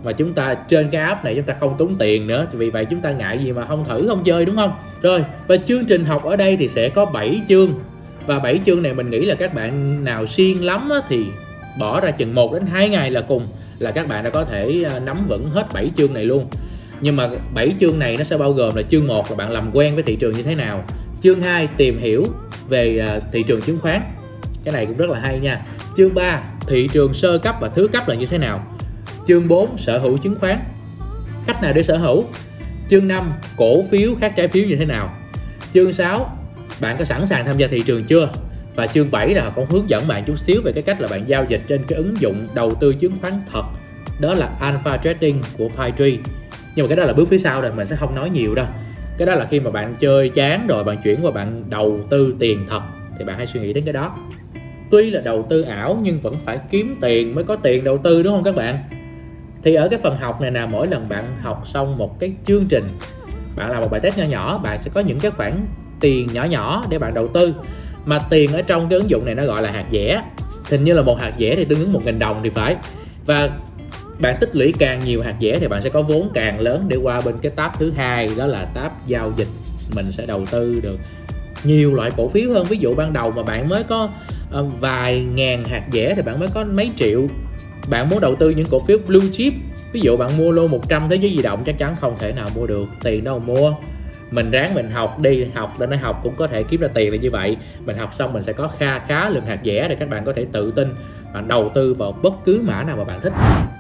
Mà 0.05 0.13
chúng 0.13 0.33
ta 0.33 0.55
trên 0.55 0.91
cái 0.91 1.03
app 1.03 1.25
này 1.25 1.35
chúng 1.35 1.45
ta 1.45 1.55
không 1.61 1.75
tốn 1.79 1.97
tiền 1.99 2.27
nữa 2.27 2.47
vì 2.53 2.71
vậy 2.71 2.85
chúng 2.85 3.01
ta 3.01 3.13
ngại 3.13 3.39
gì 3.39 3.53
mà 3.53 3.67
không 3.67 3.85
thử 3.85 4.07
không 4.09 4.25
chơi, 4.25 4.45
đúng 4.45 4.57
không? 4.57 4.73
Rồi, 5.03 5.25
và 5.47 5.57
chương 5.57 5.85
trình 5.85 6.05
học 6.05 6.25
ở 6.25 6.37
đây 6.37 6.57
thì 6.57 6.69
sẽ 6.69 6.89
có 6.89 7.05
7 7.05 7.41
chương. 7.49 7.75
Và 8.27 8.39
7 8.39 8.61
chương 8.67 8.83
này 8.83 8.95
mình 8.95 9.11
nghĩ 9.11 9.25
là 9.25 9.35
các 9.35 9.55
bạn 9.55 10.05
nào 10.05 10.27
siêng 10.27 10.65
lắm 10.65 10.91
thì 11.09 11.25
bỏ 11.79 12.01
ra 12.01 12.11
chừng 12.11 12.35
1 12.35 12.53
đến 12.53 12.67
2 12.67 12.89
ngày 12.89 13.11
là 13.11 13.21
cùng 13.21 13.43
là 13.79 13.91
các 13.91 14.09
bạn 14.09 14.25
đã 14.25 14.31
có 14.31 14.45
thể 14.45 14.83
ờ, 14.83 15.01
nắm 15.01 15.17
vững 15.29 15.51
hết 15.51 15.67
7 15.73 15.91
chương 15.97 16.15
này 16.15 16.25
luôn. 16.25 16.47
Nhưng 17.01 17.17
mà 17.17 17.29
7 17.55 17.75
chương 17.81 17.99
này 17.99 18.17
nó 18.17 18.25
sẽ 18.25 18.37
bao 18.37 18.53
gồm 18.53 18.75
là 18.75 18.83
chương 18.83 19.07
1 19.07 19.31
là 19.31 19.37
bạn 19.37 19.51
làm 19.51 19.71
quen 19.73 19.95
với 19.95 20.03
thị 20.03 20.17
trường 20.17 20.33
như 20.33 20.43
thế 20.43 20.55
nào. 20.55 20.85
Chương 21.23 21.43
2 21.43 21.69
tìm 21.77 21.99
hiểu 21.99 22.27
về 22.69 22.99
ờ, 22.99 23.21
thị 23.33 23.43
trường 23.43 23.63
chứng 23.63 23.81
khoán. 23.81 24.03
Cái 24.65 24.75
này 24.75 24.87
cũng 24.87 24.97
rất 24.97 25.11
là 25.11 25.21
hay 25.21 25.39
nha. 25.39 25.67
Chương 25.97 26.15
3 26.15 26.43
thị 26.67 26.89
trường 26.93 27.15
sơ 27.15 27.39
cấp 27.39 27.57
và 27.61 27.69
thứ 27.69 27.89
cấp 27.89 28.09
là 28.09 28.15
như 28.15 28.27
thế 28.27 28.39
nào. 28.39 28.67
Chương 29.29 29.49
4 29.49 29.79
sở 29.79 29.99
hữu 29.99 30.19
chứng 30.19 30.35
khoán. 30.41 30.59
Cách 31.47 31.63
nào 31.63 31.73
để 31.73 31.83
sở 31.83 31.97
hữu? 31.97 32.25
Chương 32.91 33.09
5 33.09 33.33
cổ 33.57 33.85
phiếu 33.91 34.15
khác 34.21 34.33
trái 34.37 34.49
phiếu 34.49 34.65
như 34.65 34.77
thế 34.77 34.85
nào. 34.85 35.17
Chương 35.75 35.93
6 35.93 36.39
bạn 36.81 36.97
có 36.99 37.05
sẵn 37.05 37.27
sàng 37.27 37.45
tham 37.45 37.59
gia 37.59 37.67
thị 37.67 37.83
trường 37.87 38.05
chưa? 38.05 38.29
Và 38.75 38.87
chương 38.87 39.11
7 39.11 39.35
là 39.35 39.45
họ 39.45 39.51
cũng 39.55 39.67
hướng 39.71 39.91
dẫn 39.91 40.09
bạn 40.09 40.25
chút 40.27 40.39
xíu 40.39 40.61
về 40.65 40.73
cái 40.73 40.83
cách 40.83 41.01
là 41.01 41.09
bạn 41.11 41.29
giao 41.29 41.45
dịch 41.49 41.63
trên 41.69 41.85
cái 41.89 41.97
ứng 41.97 42.15
dụng 42.21 42.47
đầu 42.55 42.75
tư 42.75 42.95
chứng 42.95 43.13
khoán 43.21 43.33
thật. 43.53 43.65
Đó 44.21 44.35
là 44.35 44.51
Alpha 44.61 44.97
Trading 44.97 45.43
của 45.59 45.69
PyTree 45.69 46.19
nhưng 46.75 46.85
mà 46.85 46.89
cái 46.89 46.97
đó 46.97 47.05
là 47.05 47.13
bước 47.13 47.29
phía 47.29 47.39
sau 47.39 47.61
rồi, 47.61 47.73
mình 47.77 47.87
sẽ 47.87 47.97
không 47.97 48.15
nói 48.15 48.31
nhiều 48.31 48.55
đâu. 48.55 48.67
Cái 49.19 49.27
đó 49.27 49.35
là 49.35 49.47
khi 49.47 49.61
mà 49.61 49.71
bạn 49.71 49.95
chơi 50.01 50.29
chán 50.29 50.67
rồi, 50.67 50.85
bạn 50.85 50.97
chuyển 51.05 51.25
qua 51.25 51.31
bạn 51.31 51.65
đầu 51.71 52.01
tư 52.11 52.35
tiền 52.39 52.67
thật, 52.69 52.81
thì 53.19 53.25
bạn 53.25 53.37
hãy 53.37 53.47
suy 53.47 53.61
nghĩ 53.61 53.73
đến 53.73 53.85
cái 53.85 53.93
đó. 53.93 54.17
Tuy 54.91 55.11
là 55.11 55.21
đầu 55.21 55.47
tư 55.51 55.63
ảo 55.63 55.99
nhưng 56.03 56.21
vẫn 56.21 56.37
phải 56.45 56.59
kiếm 56.71 56.97
tiền 57.01 57.35
mới 57.35 57.45
có 57.45 57.57
tiền 57.57 57.85
đầu 57.85 57.99
tư, 57.99 58.23
đúng 58.23 58.35
không 58.35 58.45
các 58.45 58.57
bạn? 58.57 58.79
Thì 59.63 59.75
ở 59.75 59.89
cái 59.89 60.01
phần 60.03 60.17
học 60.17 60.41
này 60.41 60.51
là 60.51 60.67
mỗi 60.67 60.87
lần 60.87 61.09
bạn 61.09 61.37
học 61.43 61.63
xong 61.67 61.99
một 61.99 62.21
cái 62.21 62.33
chương 62.47 62.65
trình, 62.69 62.85
bạn 63.57 63.71
làm 63.71 63.83
một 63.83 63.91
bài 63.91 64.01
test 64.01 64.19
nhỏ 64.19 64.25
nhỏ, 64.25 64.59
bạn 64.59 64.83
sẽ 64.83 64.91
có 64.95 65.01
những 65.01 65.21
cái 65.21 65.31
khoản 65.31 65.53
tiền 66.01 66.29
nhỏ 66.33 66.45
nhỏ 66.45 66.85
để 66.89 66.99
bạn 66.99 67.15
đầu 67.15 67.29
tư 67.29 67.55
mà 68.07 68.19
tiền 68.31 68.53
ở 68.53 68.63
trong 68.63 68.89
cái 68.89 68.99
ứng 68.99 69.11
dụng 69.11 69.25
này 69.25 69.35
nó 69.35 69.45
gọi 69.45 69.63
là 69.63 69.71
hạt 69.71 69.85
dẻ. 69.93 70.23
Hình 70.71 70.85
như 70.85 70.93
là 70.93 71.03
một 71.03 71.21
hạt 71.21 71.33
dẻ 71.39 71.55
thì 71.57 71.65
tương 71.65 71.81
ứng 71.81 71.93
một 71.93 72.01
nghìn 72.05 72.19
đồng 72.19 72.41
thì 72.43 72.51
phải. 72.51 72.77
Và 73.27 73.51
bạn 74.21 74.37
tích 74.41 74.57
lũy 74.57 74.75
càng 74.79 75.01
nhiều 75.05 75.23
hạt 75.23 75.35
dẻ 75.41 75.59
thì 75.61 75.69
bạn 75.69 75.83
sẽ 75.83 75.91
có 75.91 76.03
vốn 76.03 76.31
càng 76.35 76.61
lớn 76.61 76.85
để 76.89 76.97
qua 76.97 77.21
bên 77.21 77.35
cái 77.43 77.53
tab 77.57 77.73
thứ 77.79 77.93
hai, 77.97 78.31
đó 78.37 78.47
là 78.47 78.65
tab 78.65 78.93
giao 79.07 79.33
dịch. 79.37 79.49
Mình 79.95 80.13
sẽ 80.13 80.27
đầu 80.27 80.47
tư 80.51 80.81
được 80.83 80.99
nhiều 81.65 81.95
loại 81.95 82.11
cổ 82.17 82.29
phiếu 82.29 82.53
hơn. 82.53 82.65
Ví 82.65 82.77
dụ 82.77 82.95
ban 82.95 83.13
đầu 83.13 83.31
mà 83.31 83.43
bạn 83.43 83.69
mới 83.69 83.83
có 83.83 84.09
ờ, 84.51 84.65
vài 84.81 85.21
ngàn 85.35 85.65
hạt 85.65 85.83
dẻ 85.93 86.15
thì 86.17 86.23
bạn 86.23 86.41
mới 86.41 86.49
có 86.55 86.65
mấy 86.65 86.91
triệu. 86.97 87.27
Bạn 87.89 88.09
muốn 88.09 88.21
đầu 88.21 88.35
tư 88.35 88.51
những 88.51 88.67
cổ 88.71 88.81
phiếu 88.87 88.99
blue 89.07 89.29
chip, 89.33 89.53
ví 89.93 90.01
dụ 90.01 90.17
bạn 90.17 90.39
mua 90.39 90.51
lô 90.51 90.69
100 90.69 91.09
thế 91.11 91.17
giới 91.17 91.31
di 91.37 91.43
động 91.43 91.63
chắc 91.67 91.79
chắn 91.79 91.97
không 92.01 92.17
thể 92.19 92.33
nào 92.33 92.49
mua 92.55 92.67
được, 92.67 92.85
tiền 93.03 93.25
đâu 93.25 93.39
mua 93.39 93.75
mình 94.31 94.51
ráng 94.51 94.75
mình 94.75 94.91
học 94.91 95.19
đi 95.19 95.45
học 95.55 95.81
lên 95.81 95.91
nói 95.91 95.99
học 95.99 96.21
cũng 96.23 96.35
có 96.37 96.47
thể 96.47 96.63
kiếm 96.63 96.81
ra 96.81 96.89
tiền 96.95 97.13
là 97.13 97.17
như 97.17 97.31
vậy. 97.31 97.57
Mình 97.85 97.97
học 97.97 98.15
xong 98.15 98.33
mình 98.33 98.43
sẽ 98.43 98.53
có 98.53 98.69
kha 98.79 98.99
khá 98.99 99.31
lượng 99.31 99.47
hạt 99.47 99.59
dẻ 99.65 99.89
để 99.89 99.95
các 99.95 100.09
bạn 100.09 100.25
có 100.25 100.33
thể 100.33 100.47
tự 100.53 100.71
tin 100.71 100.95
bạn 101.35 101.49
đầu 101.49 101.71
tư 101.75 101.95
vào 101.95 102.13
bất 102.13 102.33
cứ 102.45 102.63
mã 102.65 102.83
nào 102.83 102.97
mà 102.97 103.05
bạn 103.05 103.21
thích. 103.21 103.33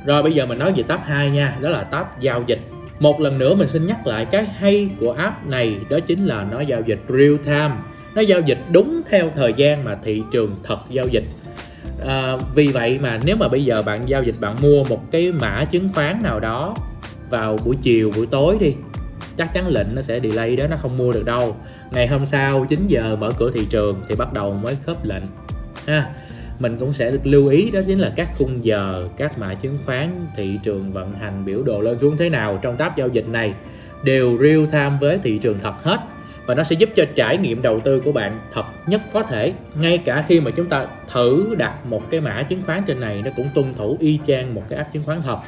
Rồi 0.07 0.23
bây 0.23 0.33
giờ 0.33 0.47
mình 0.47 0.59
nói 0.59 0.73
về 0.77 0.83
tab 0.83 1.01
2 1.05 1.31
nha 1.31 1.57
đó 1.61 1.69
là 1.69 1.85
tab 1.85 2.07
giao 2.21 2.45
dịch. 2.47 2.61
Một 3.01 3.21
lần 3.21 3.39
nữa 3.39 3.55
mình 3.55 3.69
xin 3.69 3.87
nhắc 3.87 4.07
lại 4.07 4.25
cái 4.25 4.45
hay 4.45 4.89
của 5.01 5.13
app 5.13 5.47
này 5.47 5.77
đó 5.91 6.01
chính 6.01 6.27
là 6.27 6.47
nó 6.51 6.61
giao 6.61 6.81
dịch 6.81 7.01
real 7.09 7.37
time. 7.45 7.75
Nó 8.15 8.21
giao 8.21 8.41
dịch 8.41 8.59
đúng 8.73 9.03
theo 9.11 9.31
thời 9.37 9.53
gian 9.53 9.85
mà 9.85 9.97
thị 10.05 10.23
trường 10.33 10.57
thật 10.63 10.79
giao 10.89 11.07
dịch. 11.07 11.25
À, 12.07 12.37
vì 12.55 12.67
vậy 12.67 12.99
mà 12.99 13.21
nếu 13.25 13.37
mà 13.37 13.49
bây 13.49 13.65
giờ 13.65 13.83
bạn 13.83 14.09
giao 14.09 14.23
dịch 14.23 14.35
bạn 14.41 14.57
mua 14.63 14.85
một 14.85 15.11
cái 15.11 15.33
mã 15.33 15.65
chứng 15.71 15.89
khoán 15.95 16.19
nào 16.23 16.41
đó 16.41 16.77
vào 17.31 17.59
buổi 17.65 17.77
chiều 17.83 18.13
buổi 18.17 18.27
tối 18.27 18.57
đi 18.61 18.75
chắc 19.37 19.53
chắn 19.55 19.69
lệnh 19.69 19.95
nó 19.95 20.03
sẽ 20.03 20.21
delay 20.21 20.57
đó, 20.57 20.67
nó 20.67 20.77
không 20.77 20.99
mua 20.99 21.13
được 21.13 21.25
đâu. 21.25 21.57
Ngày 21.91 22.07
hôm 22.07 22.27
sau 22.27 22.67
9 22.69 22.87
giờ 22.89 23.17
mở 23.17 23.31
cửa 23.39 23.51
thị 23.55 23.67
trường 23.71 24.03
thì 24.09 24.15
bắt 24.15 24.33
đầu 24.33 24.53
mới 24.53 24.77
khớp 24.87 25.05
lệnh. 25.05 25.23
Ha, 25.87 26.07
mình 26.59 26.77
cũng 26.81 26.93
sẽ 26.93 27.11
được 27.11 27.21
lưu 27.25 27.49
ý 27.49 27.71
đó 27.71 27.81
chính 27.87 27.99
là 27.99 28.13
các 28.17 28.29
khung 28.39 28.65
giờ, 28.65 29.09
các 29.17 29.39
mã 29.39 29.55
chứng 29.55 29.79
khoán, 29.87 30.27
thị 30.37 30.59
trường 30.63 30.93
vận 30.93 31.15
hành 31.15 31.45
biểu 31.45 31.63
đồ 31.63 31.81
lên 31.81 31.99
xuống 31.99 32.17
thế 32.17 32.31
nào 32.31 32.59
trong 32.63 32.77
tab 32.77 32.93
giao 32.97 33.09
dịch 33.09 33.29
này 33.29 33.55
đều 34.05 34.39
real 34.39 34.65
time 34.73 34.97
với 35.01 35.19
thị 35.23 35.39
trường 35.39 35.59
thật 35.63 35.75
hết. 35.83 35.99
Và 36.47 36.55
nó 36.55 36.63
sẽ 36.63 36.77
giúp 36.77 36.89
cho 36.97 37.05
trải 37.17 37.37
nghiệm 37.37 37.63
đầu 37.63 37.81
tư 37.81 38.01
của 38.01 38.13
bạn 38.13 38.41
thật 38.53 38.65
nhất 38.87 39.01
có 39.13 39.23
thể. 39.23 39.53
Ngay 39.75 39.99
cả 39.99 40.25
khi 40.29 40.41
mà 40.41 40.51
chúng 40.51 40.67
ta 40.67 40.87
thử 41.13 41.55
đặt 41.59 41.87
một 41.87 42.11
cái 42.11 42.21
mã 42.21 42.43
chứng 42.43 42.63
khoán 42.67 42.83
trên 42.87 43.01
này, 43.01 43.23
nó 43.23 43.31
cũng 43.37 43.49
tuân 43.55 43.75
thủ 43.75 43.97
y 44.01 44.19
chang 44.27 44.55
một 44.55 44.63
cái 44.69 44.77
app 44.79 44.93
chứng 44.93 45.03
khoán 45.07 45.23
thật 45.23 45.39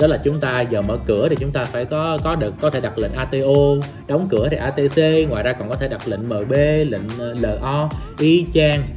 đó 0.00 0.06
là 0.06 0.18
chúng 0.24 0.40
ta 0.40 0.60
giờ 0.60 0.82
mở 0.82 0.98
cửa 1.06 1.28
thì 1.28 1.36
chúng 1.40 1.52
ta 1.52 1.64
phải 1.64 1.84
có 1.84 2.18
có 2.24 2.36
được 2.36 2.54
có 2.60 2.70
thể 2.70 2.80
đặt 2.80 2.98
lệnh 2.98 3.12
ATO 3.12 3.76
đóng 4.08 4.26
cửa 4.30 4.48
thì 4.50 4.56
ATC 4.56 5.28
ngoài 5.28 5.42
ra 5.42 5.52
còn 5.52 5.68
có 5.68 5.74
thể 5.74 5.88
đặt 5.88 6.08
lệnh 6.08 6.24
MB 6.24 6.52
lệnh 6.88 7.02
ờ, 7.18 7.34
LO 7.40 7.90
y 8.18 8.46
chang. 8.54 8.88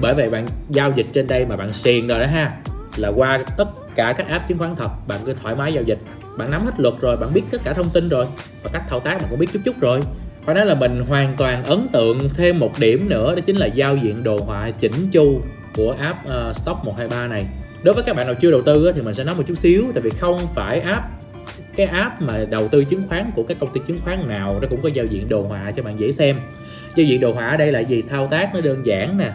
Bởi 0.00 0.14
vậy 0.14 0.30
bạn 0.30 0.46
giao 0.68 0.92
dịch 0.96 1.06
trên 1.12 1.26
đây 1.26 1.46
mà 1.46 1.56
bạn 1.56 1.72
xiền 1.72 2.06
rồi 2.06 2.18
đó 2.20 2.26
ha 2.26 2.56
là 2.96 3.08
qua 3.08 3.40
tất 3.56 3.68
cả 3.94 4.12
các 4.12 4.28
app 4.28 4.48
chứng 4.48 4.58
khoán 4.58 4.76
thật 4.76 4.88
bạn 5.08 5.20
cứ 5.26 5.34
thoải 5.42 5.54
mái 5.54 5.74
giao 5.74 5.82
dịch. 5.82 5.98
Bạn 6.36 6.50
nắm 6.50 6.64
hết 6.64 6.72
luật 6.78 6.94
rồi 7.00 7.16
bạn 7.16 7.34
biết 7.34 7.42
tất 7.50 7.60
cả 7.64 7.72
thông 7.72 7.90
tin 7.90 8.08
rồi 8.08 8.26
và 8.62 8.70
cách 8.72 8.82
thao 8.88 9.00
tác 9.00 9.18
bạn 9.20 9.26
cũng 9.30 9.38
biết 9.38 9.48
chút 9.52 9.60
chút 9.64 9.80
rồi. 9.80 10.00
Phải 10.44 10.54
nói 10.54 10.66
là 10.66 10.74
mình 10.74 11.04
hoàn 11.08 11.36
toàn 11.36 11.64
ấn 11.64 11.88
tượng 11.92 12.28
thêm 12.36 12.58
một 12.58 12.72
điểm 12.78 13.08
nữa 13.08 13.34
đó 13.34 13.40
chính 13.46 13.56
là 13.56 13.66
giao 13.66 13.96
diện 13.96 14.24
đồ 14.24 14.38
họa 14.46 14.70
chỉnh 14.70 15.08
chu 15.12 15.40
của 15.76 15.96
app 16.00 16.18
uh, 16.26 16.56
Stock 16.56 16.84
123 16.84 17.26
này 17.26 17.46
đối 17.82 17.94
với 17.94 18.04
các 18.04 18.16
bạn 18.16 18.26
nào 18.26 18.34
chưa 18.34 18.50
đầu 18.50 18.62
tư 18.62 18.92
thì 18.94 19.02
mình 19.02 19.14
sẽ 19.14 19.24
nói 19.24 19.34
một 19.34 19.42
chút 19.46 19.58
xíu 19.58 19.84
tại 19.94 20.02
vì 20.02 20.10
không 20.10 20.38
phải 20.54 20.80
app 20.80 21.04
cái 21.78 21.86
app 21.86 22.22
mà 22.22 22.44
đầu 22.50 22.68
tư 22.68 22.84
chứng 22.84 23.02
khoán 23.08 23.30
của 23.34 23.42
các 23.42 23.56
công 23.60 23.72
ty 23.72 23.80
chứng 23.86 23.98
khoán 24.04 24.28
nào 24.28 24.58
nó 24.62 24.68
cũng 24.70 24.82
có 24.82 24.88
giao 24.88 25.06
diện 25.06 25.28
đồ 25.28 25.42
họa 25.42 25.72
cho 25.76 25.82
bạn 25.82 26.00
dễ 26.00 26.12
xem. 26.12 26.36
Giao 26.96 27.06
diện 27.06 27.20
đồ 27.20 27.32
họa 27.32 27.48
ở 27.48 27.56
đây 27.56 27.72
là 27.72 27.80
gì? 27.80 28.02
Thao 28.02 28.26
tác 28.26 28.54
nó 28.54 28.60
đơn 28.60 28.86
giản 28.86 29.18
nè. 29.18 29.30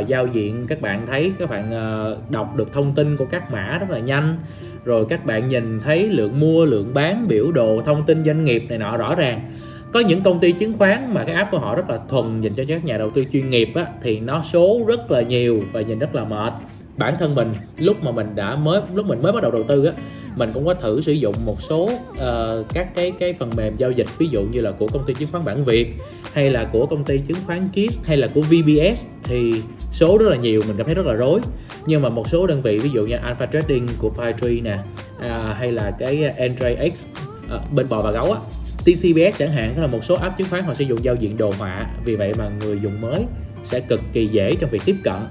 Uh, 0.00 0.08
giao 0.08 0.26
diện 0.26 0.66
các 0.68 0.80
bạn 0.80 1.06
thấy 1.06 1.32
các 1.38 1.50
bạn 1.50 1.70
uh, 1.70 2.30
đọc 2.30 2.56
được 2.56 2.72
thông 2.72 2.94
tin 2.94 3.16
của 3.16 3.24
các 3.24 3.50
mã 3.50 3.78
rất 3.78 3.90
là 3.90 3.98
nhanh. 3.98 4.36
Rồi 4.84 5.06
các 5.08 5.24
bạn 5.24 5.48
nhìn 5.48 5.80
thấy 5.80 6.08
lượng 6.08 6.40
mua 6.40 6.64
lượng 6.64 6.94
bán 6.94 7.28
biểu 7.28 7.52
đồ 7.52 7.82
thông 7.84 8.06
tin 8.06 8.24
doanh 8.24 8.44
nghiệp 8.44 8.64
này 8.68 8.78
nọ 8.78 8.96
rõ 8.96 9.14
ràng. 9.14 9.52
Có 9.92 10.00
những 10.00 10.22
công 10.22 10.40
ty 10.40 10.52
chứng 10.52 10.78
khoán 10.78 11.14
mà 11.14 11.24
cái 11.24 11.34
app 11.34 11.50
của 11.50 11.58
họ 11.58 11.74
rất 11.74 11.90
là 11.90 11.98
thuần 12.08 12.40
dành 12.40 12.54
cho 12.54 12.64
các 12.68 12.84
nhà 12.84 12.98
đầu 12.98 13.10
tư 13.10 13.24
chuyên 13.32 13.50
nghiệp 13.50 13.68
á, 13.74 13.86
thì 14.02 14.20
nó 14.20 14.42
số 14.52 14.84
rất 14.88 15.10
là 15.10 15.22
nhiều 15.22 15.62
và 15.72 15.80
nhìn 15.80 15.98
rất 15.98 16.14
là 16.14 16.24
mệt 16.24 16.52
bản 16.96 17.16
thân 17.18 17.34
mình 17.34 17.54
lúc 17.78 18.04
mà 18.04 18.10
mình 18.10 18.34
đã 18.34 18.56
mới 18.56 18.80
lúc 18.94 19.06
mình 19.06 19.22
mới 19.22 19.32
bắt 19.32 19.42
đầu 19.42 19.52
đầu 19.52 19.62
tư 19.62 19.84
á 19.84 19.92
mình 20.36 20.50
cũng 20.54 20.66
có 20.66 20.74
thử 20.74 21.00
sử 21.00 21.12
dụng 21.12 21.34
một 21.44 21.62
số 21.62 21.90
uh, 22.10 22.66
các 22.74 22.94
cái 22.94 23.12
cái 23.18 23.32
phần 23.32 23.50
mềm 23.56 23.76
giao 23.76 23.90
dịch 23.90 24.06
ví 24.18 24.28
dụ 24.28 24.42
như 24.42 24.60
là 24.60 24.72
của 24.72 24.88
công 24.88 25.04
ty 25.06 25.14
chứng 25.14 25.28
khoán 25.32 25.44
bản 25.44 25.64
Việt 25.64 25.94
hay 26.32 26.50
là 26.50 26.64
của 26.64 26.86
công 26.86 27.04
ty 27.04 27.18
chứng 27.18 27.36
khoán 27.46 27.68
Kiss 27.68 28.04
hay 28.04 28.16
là 28.16 28.28
của 28.34 28.40
VBS 28.40 29.06
thì 29.22 29.52
số 29.92 30.18
rất 30.18 30.28
là 30.30 30.36
nhiều 30.36 30.62
mình 30.66 30.76
cảm 30.76 30.86
thấy 30.86 30.94
rất 30.94 31.06
là 31.06 31.12
rối. 31.12 31.40
Nhưng 31.86 32.02
mà 32.02 32.08
một 32.08 32.28
số 32.28 32.46
đơn 32.46 32.62
vị 32.62 32.78
ví 32.78 32.90
dụ 32.90 33.06
như 33.06 33.16
Alpha 33.16 33.46
Trading 33.46 33.88
của 33.98 34.10
PyTree 34.10 34.60
nè 34.60 34.78
à, 35.20 35.54
hay 35.58 35.72
là 35.72 35.90
cái 35.90 36.24
Android 36.24 36.92
X 36.94 37.06
à, 37.50 37.58
bên 37.74 37.88
bò 37.88 38.02
và 38.02 38.10
gấu 38.10 38.32
á 38.32 38.38
TCBS 38.84 39.38
chẳng 39.38 39.52
hạn 39.52 39.72
đó 39.76 39.82
là 39.82 39.86
một 39.86 40.04
số 40.04 40.14
app 40.14 40.38
chứng 40.38 40.48
khoán 40.50 40.64
họ 40.64 40.74
sử 40.74 40.84
dụng 40.84 41.04
giao 41.04 41.14
diện 41.14 41.36
đồ 41.36 41.52
họa. 41.58 41.86
Vì 42.04 42.16
vậy 42.16 42.34
mà 42.38 42.50
người 42.60 42.78
dùng 42.82 43.00
mới 43.00 43.24
sẽ 43.64 43.80
cực 43.80 44.00
kỳ 44.12 44.26
dễ 44.26 44.54
trong 44.60 44.70
việc 44.70 44.82
tiếp 44.84 44.96
cận 45.04 45.22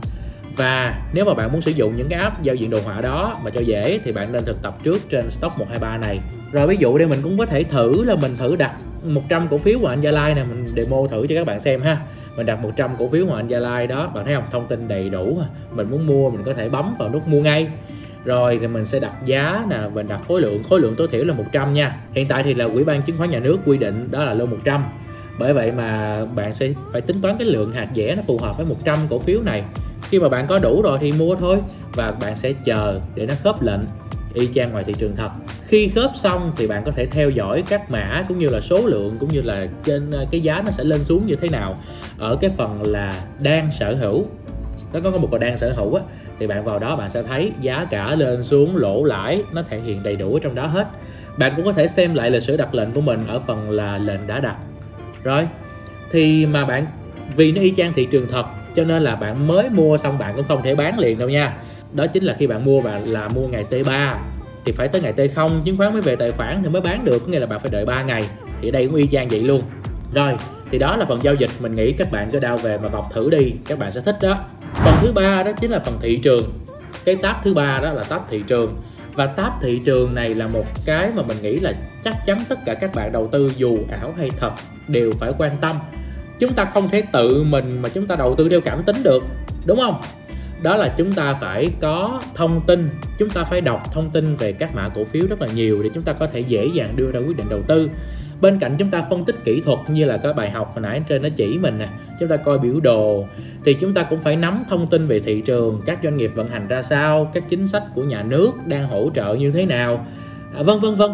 và 0.57 1.01
nếu 1.13 1.25
mà 1.25 1.33
bạn 1.33 1.51
muốn 1.51 1.61
sử 1.61 1.71
dụng 1.71 1.95
những 1.95 2.09
cái 2.09 2.19
app 2.19 2.43
giao 2.43 2.55
diện 2.55 2.69
đồ 2.69 2.79
họa 2.85 3.01
đó 3.01 3.39
mà 3.43 3.49
cho 3.49 3.61
dễ, 3.61 3.99
thì 4.03 4.11
bạn 4.11 4.31
nên 4.31 4.45
thực 4.45 4.61
tập 4.61 4.77
trước 4.83 5.09
trên 5.09 5.29
stock 5.29 5.57
123 5.57 5.97
này. 5.97 6.19
Rồi 6.51 6.67
ví 6.67 6.77
dụ 6.79 6.97
đây 6.97 7.07
mình 7.07 7.19
cũng 7.23 7.37
có 7.37 7.45
thể 7.45 7.63
thử 7.63 8.03
là 8.03 8.15
mình 8.15 8.37
thử 8.37 8.55
đặt 8.55 8.73
100 9.03 9.47
cổ 9.47 9.57
phiếu 9.57 9.79
của 9.79 9.87
anh 9.87 10.01
Gia 10.01 10.11
Lai 10.11 10.35
nè 10.35 10.43
mình 10.43 10.65
demo 10.67 10.97
thử 11.11 11.27
cho 11.29 11.35
các 11.35 11.47
bạn 11.47 11.59
xem 11.59 11.81
ha. 11.81 11.97
Mình 12.37 12.45
đặt 12.45 12.63
100 12.63 12.91
cổ 12.99 13.09
phiếu 13.09 13.25
của 13.25 13.33
anh 13.33 13.47
Gia 13.47 13.59
Lai 13.59 13.87
đó, 13.87 14.11
bạn 14.15 14.25
thấy 14.25 14.35
không? 14.35 14.43
Thông 14.51 14.67
tin 14.67 14.87
đầy 14.87 15.09
đủ 15.09 15.39
mình 15.71 15.91
muốn 15.91 16.07
mua, 16.07 16.29
mình 16.29 16.43
có 16.43 16.53
thể 16.53 16.69
bấm 16.69 16.95
vào 16.99 17.09
nút 17.09 17.27
mua 17.27 17.41
ngay. 17.41 17.67
Rồi 18.25 18.57
thì 18.61 18.67
mình 18.67 18.85
sẽ 18.85 18.99
đặt 18.99 19.13
giá 19.25 19.65
nè, 19.69 19.77
mình 19.93 20.07
đặt 20.07 20.19
khối 20.27 20.41
lượng. 20.41 20.63
Khối 20.63 20.79
lượng 20.79 20.95
tối 20.95 21.07
thiểu 21.11 21.23
là 21.23 21.33
100 21.33 21.73
nha. 21.73 21.97
Hiện 22.13 22.27
tại 22.27 22.43
thì 22.43 22.53
là 22.53 22.67
quỹ 22.67 22.83
ban 22.83 23.01
chứng 23.01 23.17
khoán 23.17 23.31
nhà 23.31 23.39
nước 23.39 23.57
quy 23.65 23.77
định 23.77 24.07
đó 24.11 24.23
là 24.23 24.33
lô 24.33 24.45
100 24.45 24.85
bởi 25.39 25.53
vậy 25.53 25.71
mà 25.71 26.19
bạn 26.35 26.53
sẽ 26.53 26.69
phải 26.91 27.01
tính 27.01 27.21
toán 27.21 27.37
cái 27.37 27.47
lượng 27.47 27.71
hạt 27.71 27.87
dẻ 27.95 28.15
nó 28.15 28.21
phù 28.27 28.37
hợp 28.37 28.57
với 28.57 28.65
100 28.65 28.99
cổ 29.09 29.19
phiếu 29.19 29.41
này 29.41 29.63
khi 30.09 30.19
mà 30.19 30.29
bạn 30.29 30.47
có 30.47 30.59
đủ 30.59 30.81
rồi 30.81 30.97
thì 31.01 31.11
mua 31.11 31.35
thôi 31.35 31.57
và 31.93 32.11
bạn 32.11 32.35
sẽ 32.35 32.53
chờ 32.53 32.99
để 33.15 33.25
nó 33.25 33.33
khớp 33.43 33.61
lệnh 33.61 33.81
y 34.33 34.49
chang 34.53 34.71
ngoài 34.71 34.83
thị 34.83 34.93
trường 34.97 35.15
thật. 35.15 35.29
Khi 35.63 35.87
khớp 35.87 36.11
xong 36.15 36.51
thì 36.57 36.67
bạn 36.67 36.83
có 36.85 36.91
thể 36.91 37.05
theo 37.05 37.29
dõi 37.29 37.63
các 37.69 37.91
mã 37.91 38.23
cũng 38.27 38.39
như 38.39 38.49
là 38.49 38.61
số 38.61 38.81
lượng 38.85 39.17
cũng 39.19 39.29
như 39.29 39.41
là 39.41 39.67
trên 39.83 40.11
ờ, 40.11 40.25
cái 40.31 40.41
giá 40.41 40.61
nó 40.65 40.71
sẽ 40.71 40.83
lên 40.83 41.03
xuống 41.03 41.27
như 41.27 41.35
thế 41.35 41.49
nào. 41.49 41.75
Ở 42.17 42.35
cái 42.35 42.49
phần 42.57 42.83
là 42.83 43.23
đang 43.43 43.69
sở 43.79 43.93
hữu, 43.93 44.25
nó 44.93 44.99
có 45.03 45.11
một 45.11 45.27
cái 45.31 45.39
đang 45.39 45.57
sở 45.57 45.71
hữu 45.75 45.95
á, 45.95 46.03
thì 46.39 46.47
bạn 46.47 46.63
vào 46.63 46.79
đó 46.79 46.95
bạn 46.95 47.09
sẽ 47.09 47.23
thấy 47.23 47.51
giá 47.61 47.87
cả 47.89 48.15
lên 48.15 48.43
xuống, 48.43 48.77
lỗ 48.77 49.03
lãi 49.03 49.43
nó 49.53 49.63
thể 49.69 49.79
hiện 49.79 50.03
đầy 50.03 50.15
đủ 50.15 50.33
ở 50.33 50.39
trong 50.43 50.55
đó 50.55 50.65
hết. 50.65 50.87
Bạn 51.37 51.53
cũng 51.55 51.65
có 51.65 51.73
thể 51.73 51.87
xem 51.87 52.13
lại 52.13 52.31
lịch 52.31 52.43
sử 52.43 52.57
đặt 52.57 52.75
lệnh 52.75 52.91
của 52.91 53.01
mình 53.01 53.27
ở 53.27 53.39
phần 53.39 53.69
là 53.69 53.97
lệnh 53.97 54.27
đã 54.27 54.39
đặt. 54.39 54.57
Rồi, 55.23 55.47
thì 56.11 56.45
mà 56.45 56.65
bạn, 56.65 56.85
vì 57.35 57.51
nó 57.51 57.61
y 57.61 57.73
chang 57.77 57.93
thị 57.93 58.07
trường 58.11 58.27
thật 58.31 58.45
cho 58.75 58.83
nên 58.83 59.03
là 59.03 59.15
bạn 59.15 59.47
mới 59.47 59.69
mua 59.69 59.97
xong 59.97 60.17
bạn 60.17 60.35
cũng 60.35 60.45
không 60.47 60.63
thể 60.63 60.75
bán 60.75 60.99
liền 60.99 61.17
đâu 61.17 61.29
nha. 61.29 61.57
Đó 61.93 62.07
chính 62.07 62.23
là 62.23 62.35
khi 62.39 62.47
bạn 62.47 62.65
mua 62.65 62.81
bạn 62.81 63.07
là 63.07 63.27
mua 63.27 63.47
ngày 63.47 63.65
T3 63.69 64.13
thì 64.65 64.71
phải 64.71 64.87
tới 64.87 65.01
ngày 65.01 65.13
T0 65.13 65.61
chứng 65.63 65.77
khoán 65.77 65.93
mới 65.93 66.01
về 66.01 66.15
tài 66.15 66.31
khoản 66.31 66.63
thì 66.63 66.69
mới 66.69 66.81
bán 66.81 67.05
được, 67.05 67.19
có 67.19 67.27
nghĩa 67.27 67.39
là 67.39 67.45
bạn 67.45 67.59
phải 67.59 67.71
đợi 67.71 67.85
3 67.85 68.03
ngày. 68.03 68.23
Thì 68.61 68.71
đây 68.71 68.87
cũng 68.87 68.95
y 68.95 69.07
chang 69.07 69.29
vậy 69.29 69.43
luôn. 69.43 69.61
Rồi, 70.13 70.33
thì 70.71 70.77
đó 70.77 70.97
là 70.97 71.05
phần 71.05 71.19
giao 71.23 71.33
dịch, 71.33 71.49
mình 71.59 71.75
nghĩ 71.75 71.91
các 71.91 72.11
bạn 72.11 72.29
cứ 72.31 72.39
đào 72.39 72.57
về 72.57 72.77
mà 72.77 72.87
vọc 72.87 73.13
thử 73.13 73.29
đi, 73.29 73.51
các 73.67 73.79
bạn 73.79 73.91
sẽ 73.91 74.01
thích 74.01 74.17
đó. 74.21 74.37
Phần 74.73 74.95
thứ 75.01 75.11
ba 75.11 75.43
đó 75.43 75.51
chính 75.51 75.71
là 75.71 75.79
phần 75.79 75.97
thị 76.01 76.19
trường. 76.23 76.53
Cái 77.05 77.15
tab 77.15 77.35
thứ 77.43 77.53
ba 77.53 77.79
đó 77.83 77.93
là 77.93 78.03
tab 78.03 78.21
thị 78.29 78.43
trường. 78.47 78.75
Và 79.13 79.25
tab 79.25 79.51
thị 79.61 79.81
trường 79.85 80.15
này 80.15 80.35
là 80.35 80.47
một 80.47 80.63
cái 80.85 81.09
mà 81.15 81.23
mình 81.27 81.37
nghĩ 81.41 81.59
là 81.59 81.73
chắc 82.03 82.25
chắn 82.25 82.37
tất 82.49 82.59
cả 82.65 82.73
các 82.73 82.95
bạn 82.95 83.11
đầu 83.11 83.27
tư 83.31 83.51
dù 83.57 83.79
ảo 84.01 84.13
hay 84.17 84.29
thật 84.39 84.51
đều 84.87 85.13
phải 85.19 85.31
quan 85.37 85.57
tâm 85.61 85.75
chúng 86.39 86.53
ta 86.53 86.65
không 86.65 86.89
thể 86.89 87.03
tự 87.11 87.43
mình 87.43 87.81
mà 87.81 87.89
chúng 87.89 88.07
ta 88.07 88.15
đầu 88.15 88.35
tư 88.35 88.49
theo 88.49 88.61
cảm 88.61 88.83
tính 88.83 88.95
được, 89.03 89.23
đúng 89.65 89.77
không? 89.77 90.01
Đó 90.61 90.75
là 90.75 90.93
chúng 90.97 91.13
ta 91.13 91.33
phải 91.33 91.69
có 91.81 92.21
thông 92.35 92.61
tin. 92.67 92.89
Chúng 93.19 93.29
ta 93.29 93.43
phải 93.43 93.61
đọc 93.61 93.93
thông 93.93 94.09
tin 94.09 94.35
về 94.35 94.51
các 94.51 94.75
mã 94.75 94.89
cổ 94.89 95.03
phiếu 95.03 95.23
rất 95.29 95.41
là 95.41 95.47
nhiều 95.55 95.83
để 95.83 95.89
chúng 95.93 96.03
ta 96.03 96.13
có 96.13 96.27
thể 96.27 96.39
dễ 96.39 96.69
dàng 96.73 96.93
đưa 96.95 97.11
ra 97.11 97.19
quyết 97.19 97.37
định 97.37 97.49
đầu 97.49 97.61
tư. 97.67 97.89
Bên 98.41 98.59
cạnh 98.59 98.75
chúng 98.79 98.89
ta 98.89 99.03
phân 99.09 99.25
tích 99.25 99.35
kỹ 99.43 99.61
thuật 99.61 99.79
như 99.89 100.05
là 100.05 100.17
cái 100.17 100.33
bài 100.33 100.51
học 100.51 100.71
hồi 100.73 100.81
nãy 100.81 101.01
trên 101.07 101.21
nó 101.21 101.29
chỉ 101.35 101.57
mình 101.57 101.77
nè, 101.77 101.87
chúng 102.19 102.29
ta 102.29 102.37
coi 102.37 102.59
biểu 102.59 102.79
đồ, 102.79 103.25
thì 103.65 103.73
chúng 103.73 103.93
ta 103.93 104.03
cũng 104.03 104.19
phải 104.19 104.35
nắm 104.35 104.63
thông 104.69 104.87
tin 104.87 105.07
về 105.07 105.19
thị 105.19 105.41
trường, 105.41 105.81
các 105.85 105.99
doanh 106.03 106.17
nghiệp 106.17 106.31
vận 106.35 106.47
hành 106.49 106.67
ra 106.67 106.81
sao, 106.81 107.31
các 107.33 107.43
chính 107.49 107.67
sách 107.67 107.83
của 107.95 108.03
nhà 108.03 108.23
nước 108.23 108.51
đang 108.65 108.87
hỗ 108.87 109.09
trợ 109.15 109.33
như 109.33 109.51
thế 109.51 109.65
nào. 109.65 110.05
À, 110.55 110.63
vân 110.63 110.79
vân 110.79 110.95
vân 110.95 111.11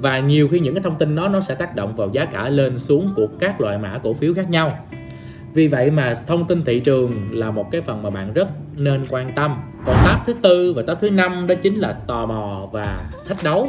và 0.00 0.18
nhiều 0.18 0.48
khi 0.48 0.60
những 0.60 0.74
cái 0.74 0.82
thông 0.82 0.98
tin 0.98 1.16
đó 1.16 1.28
nó 1.28 1.40
sẽ 1.40 1.54
tác 1.54 1.76
động 1.76 1.96
vào 1.96 2.10
giá 2.12 2.24
cả 2.24 2.48
lên 2.48 2.78
xuống 2.78 3.12
của 3.16 3.26
các 3.40 3.60
loại 3.60 3.78
mã 3.78 3.98
cổ 4.02 4.14
phiếu 4.14 4.34
khác 4.34 4.50
nhau. 4.50 4.78
Vì 5.54 5.68
vậy 5.68 5.90
mà 5.90 6.22
thông 6.26 6.46
tin 6.46 6.64
thị 6.64 6.80
trường 6.80 7.28
là 7.32 7.50
một 7.50 7.70
cái 7.70 7.80
phần 7.80 8.02
mà 8.02 8.10
bạn 8.10 8.32
rất 8.32 8.48
nên 8.76 9.06
quan 9.10 9.32
tâm. 9.34 9.56
Còn 9.86 9.96
tab 10.04 10.26
thứ 10.26 10.34
tư 10.42 10.72
và 10.76 10.82
tab 10.86 10.98
thứ 11.00 11.10
năm 11.10 11.46
đó 11.46 11.54
chính 11.62 11.74
là 11.74 11.92
tò 11.92 12.26
mò 12.26 12.68
và 12.72 13.00
thách 13.28 13.44
đấu. 13.44 13.68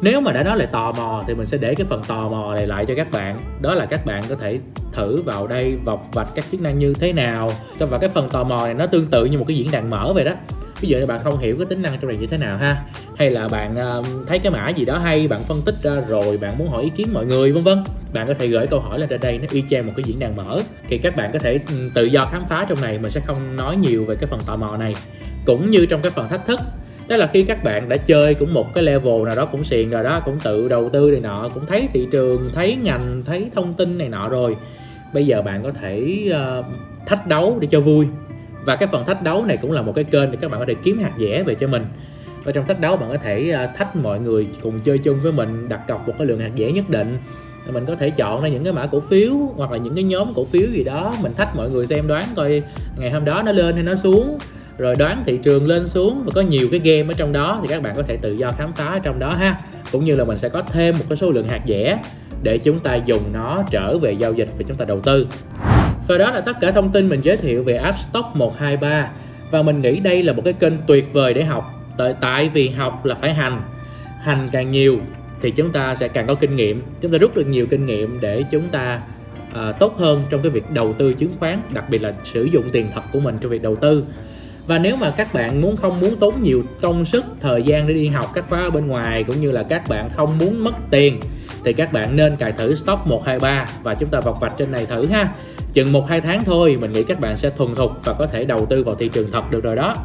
Nếu 0.00 0.20
mà 0.20 0.32
đã 0.32 0.42
nói 0.42 0.56
là 0.56 0.66
tò 0.66 0.92
mò 0.92 1.24
thì 1.26 1.34
mình 1.34 1.46
sẽ 1.46 1.58
để 1.58 1.74
cái 1.74 1.86
phần 1.90 2.02
tò 2.08 2.28
mò 2.28 2.54
này 2.54 2.66
lại 2.66 2.86
cho 2.86 2.94
các 2.94 3.10
bạn. 3.10 3.40
Đó 3.60 3.74
là 3.74 3.86
các 3.86 4.06
bạn 4.06 4.22
có 4.28 4.34
thể 4.34 4.60
thử 4.92 5.22
vào 5.22 5.46
đây 5.46 5.76
vọc 5.84 6.08
vạch 6.12 6.28
các 6.34 6.44
chức 6.52 6.60
năng 6.60 6.78
như 6.78 6.94
thế 6.94 7.12
nào. 7.12 7.50
Và 7.78 7.98
cái 7.98 8.10
phần 8.10 8.28
tò 8.28 8.44
mò 8.44 8.64
này 8.64 8.74
nó 8.74 8.86
tương 8.86 9.06
tự 9.06 9.24
như 9.24 9.38
một 9.38 9.44
cái 9.48 9.56
diễn 9.56 9.70
đàn 9.70 9.90
mở 9.90 10.12
vậy 10.14 10.24
đó 10.24 10.32
ví 10.80 10.88
dụ 10.88 10.98
như 10.98 11.06
bạn 11.06 11.20
không 11.22 11.38
hiểu 11.38 11.56
cái 11.58 11.66
tính 11.66 11.82
năng 11.82 11.98
trong 12.00 12.08
này 12.08 12.16
như 12.20 12.26
thế 12.26 12.36
nào 12.36 12.56
ha. 12.56 12.82
Hay 13.18 13.30
là 13.30 13.48
bạn 13.48 13.74
uh, 13.98 14.06
thấy 14.26 14.38
cái 14.38 14.52
mã 14.52 14.68
gì 14.68 14.84
đó 14.84 14.98
hay 14.98 15.28
bạn 15.28 15.40
phân 15.40 15.62
tích 15.64 15.74
ra 15.82 16.00
rồi 16.08 16.38
bạn 16.38 16.58
muốn 16.58 16.68
hỏi 16.68 16.82
ý 16.82 16.90
kiến 16.96 17.08
mọi 17.12 17.26
người 17.26 17.52
vân 17.52 17.62
vân. 17.62 17.84
Bạn 18.12 18.26
có 18.26 18.34
thể 18.34 18.46
gửi 18.46 18.66
câu 18.66 18.80
hỏi 18.80 18.98
lên 18.98 19.08
ra 19.08 19.16
đây 19.16 19.38
nó 19.38 19.46
y 19.50 19.64
chang 19.70 19.86
một 19.86 19.92
cái 19.96 20.04
diễn 20.06 20.18
đàn 20.18 20.36
mở. 20.36 20.60
Thì 20.88 20.98
các 20.98 21.16
bạn 21.16 21.30
có 21.32 21.38
thể 21.38 21.60
ừ, 21.68 21.90
tự 21.94 22.04
do 22.04 22.26
khám 22.32 22.44
phá 22.48 22.66
trong 22.68 22.80
này 22.80 22.98
mình 22.98 23.10
sẽ 23.10 23.20
không 23.20 23.56
nói 23.56 23.76
nhiều 23.76 24.04
về 24.04 24.16
cái 24.16 24.26
phần 24.26 24.40
tò 24.46 24.56
mò 24.56 24.76
này. 24.76 24.94
Cũng 25.46 25.70
như 25.70 25.86
trong 25.86 26.02
cái 26.02 26.12
phần 26.12 26.28
thách 26.28 26.46
thức 26.46 26.60
đó 27.08 27.16
là 27.16 27.26
khi 27.26 27.42
các 27.42 27.64
bạn 27.64 27.88
đã 27.88 27.96
chơi 27.96 28.34
cũng 28.34 28.54
một 28.54 28.74
cái 28.74 28.84
level 28.84 29.22
nào 29.24 29.36
đó 29.36 29.46
cũng 29.46 29.64
xiền 29.64 29.90
rồi 29.90 30.04
đó 30.04 30.20
cũng 30.24 30.38
tự 30.44 30.68
đầu 30.68 30.88
tư 30.88 31.10
này 31.10 31.20
nọ 31.20 31.48
cũng 31.54 31.66
thấy 31.66 31.88
thị 31.92 32.08
trường 32.12 32.42
thấy 32.54 32.76
ngành 32.82 33.22
thấy 33.26 33.50
thông 33.54 33.74
tin 33.74 33.98
này 33.98 34.08
nọ 34.08 34.28
rồi. 34.28 34.56
Bây 35.12 35.26
giờ 35.26 35.42
bạn 35.42 35.62
có 35.62 35.72
thể 35.72 36.24
uh, 36.30 36.64
thách 37.06 37.26
đấu 37.26 37.58
để 37.60 37.68
cho 37.70 37.80
vui 37.80 38.06
và 38.66 38.76
cái 38.76 38.88
phần 38.92 39.04
thách 39.04 39.22
đấu 39.22 39.44
này 39.44 39.56
cũng 39.56 39.72
là 39.72 39.82
một 39.82 39.92
cái 39.94 40.04
kênh 40.04 40.30
để 40.30 40.38
các 40.40 40.50
bạn 40.50 40.60
có 40.60 40.66
thể 40.68 40.74
kiếm 40.82 40.98
hạt 40.98 41.12
dẻ 41.18 41.42
về 41.42 41.54
cho 41.54 41.66
mình. 41.66 41.86
Ở 42.44 42.52
trong 42.52 42.66
thách 42.66 42.80
đấu, 42.80 42.96
bạn 42.96 43.10
có 43.10 43.16
thể 43.16 43.50
à, 43.50 43.66
thách 43.66 43.96
mọi 43.96 44.20
người 44.20 44.46
cùng 44.62 44.80
chơi 44.80 44.98
chung 44.98 45.20
với 45.22 45.32
mình, 45.32 45.68
đặt 45.68 45.80
cọc 45.88 46.08
một 46.08 46.14
cái 46.18 46.26
lượng 46.26 46.40
hạt 46.40 46.50
dẻ 46.58 46.70
nhất 46.72 46.90
định. 46.90 47.18
Mình 47.72 47.84
có 47.86 47.96
thể 47.96 48.10
chọn 48.10 48.42
ra 48.42 48.48
những 48.48 48.64
cái 48.64 48.72
mã 48.72 48.86
cổ 48.86 49.00
phiếu 49.00 49.32
hoặc 49.56 49.72
là 49.72 49.78
những 49.78 49.94
cái 49.94 50.04
nhóm 50.04 50.28
cổ 50.34 50.44
phiếu 50.44 50.66
gì 50.66 50.84
đó, 50.84 51.14
mình 51.22 51.34
thách 51.34 51.56
mọi 51.56 51.70
người 51.70 51.86
xem 51.86 52.06
đoán 52.06 52.24
coi 52.36 52.62
ngày 52.96 53.10
hôm 53.10 53.24
đó 53.24 53.42
nó 53.42 53.52
lên 53.52 53.74
hay 53.74 53.82
nó 53.82 53.94
xuống, 53.94 54.38
rồi 54.78 54.94
đoán 54.98 55.22
thị 55.26 55.38
trường 55.42 55.66
lên 55.66 55.88
xuống 55.88 56.22
và 56.24 56.32
có 56.34 56.40
nhiều 56.40 56.68
cái 56.70 56.80
game 56.80 57.12
ở 57.12 57.14
trong 57.16 57.32
đó 57.32 57.58
thì 57.62 57.68
các 57.68 57.82
bạn 57.82 57.96
có 57.96 58.02
thể 58.02 58.16
tự 58.16 58.32
do 58.32 58.48
khám 58.58 58.72
phá 58.72 58.86
ở 58.86 58.98
trong 58.98 59.18
đó 59.18 59.30
ha. 59.30 59.60
Cũng 59.92 60.04
như 60.04 60.14
là 60.14 60.24
mình 60.24 60.38
sẽ 60.38 60.48
có 60.48 60.62
thêm 60.62 60.98
một 60.98 61.04
cái 61.08 61.16
số 61.16 61.30
lượng 61.30 61.48
hạt 61.48 61.60
dẻ 61.66 61.98
để 62.42 62.58
chúng 62.58 62.78
ta 62.78 62.94
dùng 62.94 63.22
nó 63.32 63.62
trở 63.70 63.98
về 63.98 64.12
giao 64.12 64.32
dịch 64.32 64.48
và 64.58 64.64
chúng 64.68 64.76
ta 64.76 64.84
đầu 64.84 65.00
tư 65.00 65.26
và 66.06 66.18
đó 66.18 66.30
là 66.30 66.40
tất 66.40 66.60
cả 66.60 66.70
thông 66.70 66.92
tin 66.92 67.08
mình 67.08 67.20
giới 67.20 67.36
thiệu 67.36 67.62
về 67.62 67.76
app 67.76 67.98
Stock 67.98 68.36
123 68.36 69.10
và 69.50 69.62
mình 69.62 69.82
nghĩ 69.82 70.00
đây 70.00 70.22
là 70.22 70.32
một 70.32 70.42
cái 70.44 70.52
kênh 70.52 70.72
tuyệt 70.86 71.12
vời 71.12 71.34
để 71.34 71.44
học. 71.44 71.64
Tại 71.98 72.14
tại 72.20 72.48
vì 72.48 72.68
học 72.68 73.04
là 73.04 73.14
phải 73.14 73.34
hành. 73.34 73.62
Hành 74.20 74.48
càng 74.52 74.72
nhiều 74.72 74.98
thì 75.42 75.50
chúng 75.50 75.72
ta 75.72 75.94
sẽ 75.94 76.08
càng 76.08 76.26
có 76.26 76.34
kinh 76.34 76.56
nghiệm. 76.56 76.82
Chúng 77.00 77.12
ta 77.12 77.18
rút 77.18 77.34
được 77.34 77.46
nhiều 77.46 77.66
kinh 77.66 77.86
nghiệm 77.86 78.20
để 78.20 78.44
chúng 78.50 78.68
ta 78.68 79.00
uh, 79.50 79.78
tốt 79.78 79.98
hơn 79.98 80.24
trong 80.30 80.42
cái 80.42 80.50
việc 80.50 80.70
đầu 80.70 80.92
tư 80.92 81.14
chứng 81.14 81.34
khoán 81.38 81.62
đặc 81.70 81.90
biệt 81.90 82.02
là 82.02 82.14
sử 82.24 82.44
dụng 82.44 82.70
tiền 82.72 82.90
thật 82.94 83.02
của 83.12 83.20
mình 83.20 83.38
trong 83.40 83.50
việc 83.50 83.62
đầu 83.62 83.76
tư. 83.76 84.04
Và 84.66 84.78
nếu 84.78 84.96
mà 84.96 85.10
các 85.10 85.34
bạn 85.34 85.60
muốn 85.60 85.76
không 85.76 86.00
muốn 86.00 86.16
tốn 86.16 86.42
nhiều 86.42 86.62
công 86.80 87.04
sức 87.04 87.24
thời 87.40 87.62
gian 87.62 87.86
để 87.86 87.94
đi 87.94 88.08
học 88.08 88.30
các 88.34 88.44
khóa 88.48 88.60
ở 88.60 88.70
bên 88.70 88.86
ngoài 88.86 89.24
cũng 89.24 89.40
như 89.40 89.50
là 89.50 89.62
các 89.62 89.88
bạn 89.88 90.10
không 90.10 90.38
muốn 90.38 90.64
mất 90.64 90.74
tiền 90.90 91.20
thì 91.64 91.72
các 91.72 91.92
bạn 91.92 92.16
nên 92.16 92.36
cài 92.36 92.52
thử 92.52 92.74
stock 92.74 93.06
123 93.06 93.68
và 93.82 93.94
chúng 93.94 94.08
ta 94.08 94.20
vọc 94.20 94.40
vạch 94.40 94.54
trên 94.58 94.72
này 94.72 94.86
thử 94.86 95.06
ha 95.06 95.34
chừng 95.76 95.92
1-2 95.92 96.20
tháng 96.20 96.44
thôi 96.44 96.76
mình 96.80 96.92
nghĩ 96.92 97.02
các 97.02 97.20
bạn 97.20 97.36
sẽ 97.36 97.50
thuần 97.50 97.74
thục 97.74 97.90
và 98.04 98.12
có 98.12 98.26
thể 98.26 98.44
đầu 98.44 98.66
tư 98.66 98.82
vào 98.82 98.94
thị 98.94 99.08
trường 99.08 99.30
thật 99.30 99.50
được 99.50 99.64
rồi 99.64 99.76
đó. 99.76 99.96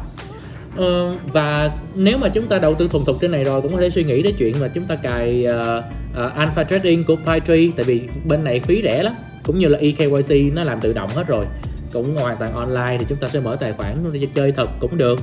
Ờ, 0.76 1.16
và 1.26 1.70
nếu 1.94 2.18
mà 2.18 2.28
chúng 2.28 2.46
ta 2.46 2.58
đầu 2.58 2.74
tư 2.74 2.88
thuần 2.88 3.04
thục 3.04 3.20
trên 3.20 3.30
này 3.30 3.44
rồi 3.44 3.62
cũng 3.62 3.72
có 3.72 3.80
thể 3.80 3.90
suy 3.90 4.04
nghĩ 4.04 4.22
đến 4.22 4.34
chuyện 4.38 4.54
mà 4.60 4.68
chúng 4.68 4.84
ta 4.84 4.94
cài 4.94 5.46
uh, 5.46 5.84
uh, 6.26 6.34
Alpha 6.34 6.64
Trading 6.64 7.04
của 7.04 7.16
PyTree 7.16 7.68
tại 7.76 7.84
vì 7.84 8.02
bên 8.24 8.44
này 8.44 8.60
phí 8.60 8.80
rẻ 8.84 9.02
lắm 9.02 9.14
cũng 9.42 9.58
như 9.58 9.68
là 9.68 9.78
eKYC 9.78 10.54
nó 10.54 10.64
làm 10.64 10.80
tự 10.80 10.92
động 10.92 11.10
hết 11.14 11.26
rồi. 11.26 11.44
Cũng 11.92 12.16
hoàn 12.16 12.36
toàn 12.36 12.54
online 12.54 12.96
thì 12.98 13.06
chúng 13.08 13.18
ta 13.18 13.28
sẽ 13.28 13.40
mở 13.40 13.56
tài 13.60 13.72
khoản 13.72 14.04
để 14.12 14.28
chơi 14.34 14.52
thật 14.52 14.70
cũng 14.80 14.98
được. 14.98 15.18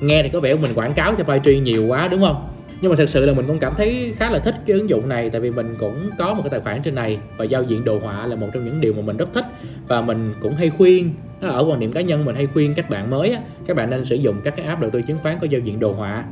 Nghe 0.00 0.22
thì 0.22 0.28
có 0.28 0.40
vẻ 0.40 0.54
mình 0.54 0.74
quảng 0.74 0.92
cáo 0.92 1.14
cho 1.14 1.24
PyTree 1.24 1.58
nhiều 1.58 1.86
quá 1.86 2.08
đúng 2.08 2.20
không? 2.20 2.48
Nhưng 2.82 2.90
mà 2.90 2.96
thật 2.96 3.08
sự 3.08 3.26
là 3.26 3.32
mình 3.32 3.46
cũng 3.46 3.58
cảm 3.58 3.72
thấy 3.76 4.14
khá 4.16 4.30
là 4.30 4.38
thích 4.38 4.54
cái 4.66 4.76
ứng 4.76 4.88
dụng 4.88 5.08
này, 5.08 5.30
tại 5.30 5.40
vì 5.40 5.50
mình 5.50 5.76
cũng 5.78 6.10
có 6.18 6.34
một 6.34 6.42
cái 6.42 6.50
tài 6.50 6.60
khoản 6.60 6.82
trên 6.82 6.94
này 6.94 7.18
và 7.36 7.44
giao 7.44 7.62
diện 7.62 7.84
đồ 7.84 7.98
họa 7.98 8.26
là 8.26 8.36
một 8.36 8.48
trong 8.52 8.64
những 8.64 8.80
điều 8.80 8.92
mà 8.94 9.02
mình 9.02 9.16
rất 9.16 9.28
thích. 9.34 9.44
Và 9.88 10.00
mình 10.00 10.34
cũng 10.40 10.54
hay 10.54 10.70
khuyên 10.70 11.10
ở 11.40 11.64
quan 11.68 11.80
điểm 11.80 11.92
cá 11.92 12.00
nhân 12.00 12.24
mình 12.24 12.36
hay 12.36 12.46
khuyên 12.46 12.74
các 12.74 12.90
bạn 12.90 13.10
mới 13.10 13.36
các 13.66 13.76
bạn 13.76 13.90
nên 13.90 14.04
sử 14.04 14.16
dụng 14.16 14.36
các 14.44 14.56
cái 14.56 14.66
app 14.66 14.80
đầu 14.80 14.90
tư 14.90 15.02
chứng 15.02 15.18
khoán 15.22 15.38
có 15.40 15.46
giao 15.50 15.60
diện 15.60 15.80
đồ 15.80 15.92
họa. 15.92 16.24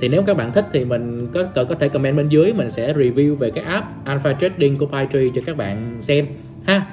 Thì 0.00 0.08
nếu 0.08 0.22
các 0.22 0.36
bạn 0.36 0.52
thích 0.52 0.64
thì 0.72 0.84
mình 0.84 1.28
có 1.34 1.64
có 1.64 1.74
thể 1.74 1.88
comment 1.88 2.16
bên 2.16 2.28
dưới, 2.28 2.52
mình 2.52 2.70
sẽ 2.70 2.92
review 2.92 3.36
về 3.36 3.50
cái 3.50 3.64
app 3.64 3.86
Alpha 4.04 4.32
Trading 4.32 4.78
của 4.78 4.86
PyTree 4.86 5.28
cho 5.34 5.42
các 5.46 5.56
bạn 5.56 5.96
xem, 6.00 6.26
ha. 6.64 6.86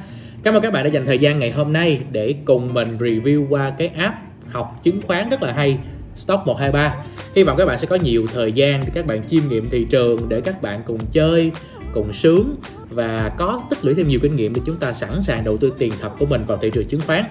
Cảm 0.43 0.53
ơn 0.53 0.61
các 0.61 0.73
bạn 0.73 0.83
đã 0.83 0.89
dành 0.89 1.05
thời 1.05 1.19
gian 1.19 1.39
ngày 1.39 1.51
hôm 1.51 1.73
nay 1.73 2.01
để 2.11 2.35
cùng 2.45 2.73
mình 2.73 2.97
review 2.97 3.47
qua 3.49 3.73
cái 3.77 3.87
app 3.87 4.15
học 4.49 4.79
chứng 4.83 5.01
khoán 5.01 5.29
rất 5.29 5.43
là 5.43 5.53
hay, 5.53 5.77
Stock 6.15 6.47
123 6.47 6.95
Hy 7.35 7.43
vọng 7.43 7.57
các 7.57 7.65
bạn 7.65 7.79
sẽ 7.79 7.87
có 7.87 7.95
nhiều 7.95 8.25
thời 8.33 8.51
gian 8.51 8.81
để 8.85 8.91
các 8.93 9.05
bạn 9.05 9.27
chiêm 9.29 9.47
nghiệm 9.49 9.69
thị 9.69 9.85
trường 9.89 10.29
để 10.29 10.41
các 10.41 10.61
bạn 10.61 10.81
cùng 10.85 10.99
chơi, 11.11 11.51
cùng 11.93 12.13
sướng 12.13 12.55
và 12.89 13.31
có 13.37 13.63
tích 13.69 13.85
lũy 13.85 13.93
thêm 13.93 14.07
nhiều 14.07 14.19
kinh 14.21 14.35
nghiệm 14.35 14.53
để 14.53 14.61
chúng 14.65 14.75
ta 14.75 14.93
sẵn 14.93 15.23
sàng 15.23 15.43
đầu 15.43 15.57
tư 15.57 15.73
tiền 15.77 15.93
thật 16.01 16.09
của 16.19 16.25
mình 16.25 16.45
vào 16.45 16.57
thị 16.61 16.69
trường 16.73 16.85
chứng 16.85 17.01
khoán. 17.07 17.25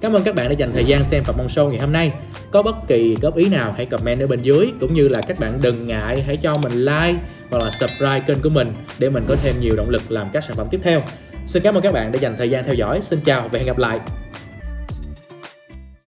Cảm 0.00 0.12
ơn 0.12 0.22
các 0.22 0.34
bạn 0.34 0.48
đã 0.48 0.54
dành 0.54 0.72
thời 0.72 0.84
gian 0.84 1.04
xem 1.04 1.24
Phạm 1.24 1.34
Mong 1.38 1.46
Show 1.46 1.68
ngày 1.68 1.78
hôm 1.78 1.92
nay. 1.92 2.12
Có 2.50 2.62
bất 2.62 2.76
kỳ 2.88 3.16
góp 3.22 3.36
ý 3.36 3.48
nào 3.48 3.74
hãy 3.76 3.86
comment 3.86 4.20
ở 4.20 4.26
bên 4.26 4.42
dưới 4.42 4.72
cũng 4.80 4.94
như 4.94 5.08
là 5.08 5.20
các 5.26 5.40
bạn 5.40 5.52
đừng 5.62 5.86
ngại 5.86 6.22
hãy 6.22 6.36
cho 6.36 6.54
mình 6.62 6.72
like 6.72 7.18
hoặc 7.50 7.62
là 7.62 7.70
subscribe 7.70 8.22
kênh 8.26 8.40
của 8.42 8.50
mình 8.50 8.72
để 8.98 9.10
mình 9.10 9.24
có 9.28 9.36
thêm 9.42 9.54
nhiều 9.60 9.76
động 9.76 9.90
lực 9.90 10.10
làm 10.10 10.28
các 10.32 10.44
sản 10.44 10.56
phẩm 10.56 10.66
tiếp 10.70 10.80
theo. 10.82 11.02
Xin 11.46 11.62
cảm 11.62 11.74
ơn 11.74 11.82
các 11.82 11.92
bạn 11.92 12.12
đã 12.12 12.18
dành 12.20 12.34
thời 12.38 12.50
gian 12.50 12.64
theo 12.64 12.74
dõi. 12.74 13.00
Xin 13.02 13.20
chào 13.24 13.48
và 13.52 13.58
hẹn 13.58 13.66
gặp 13.66 13.78
lại. 13.78 14.00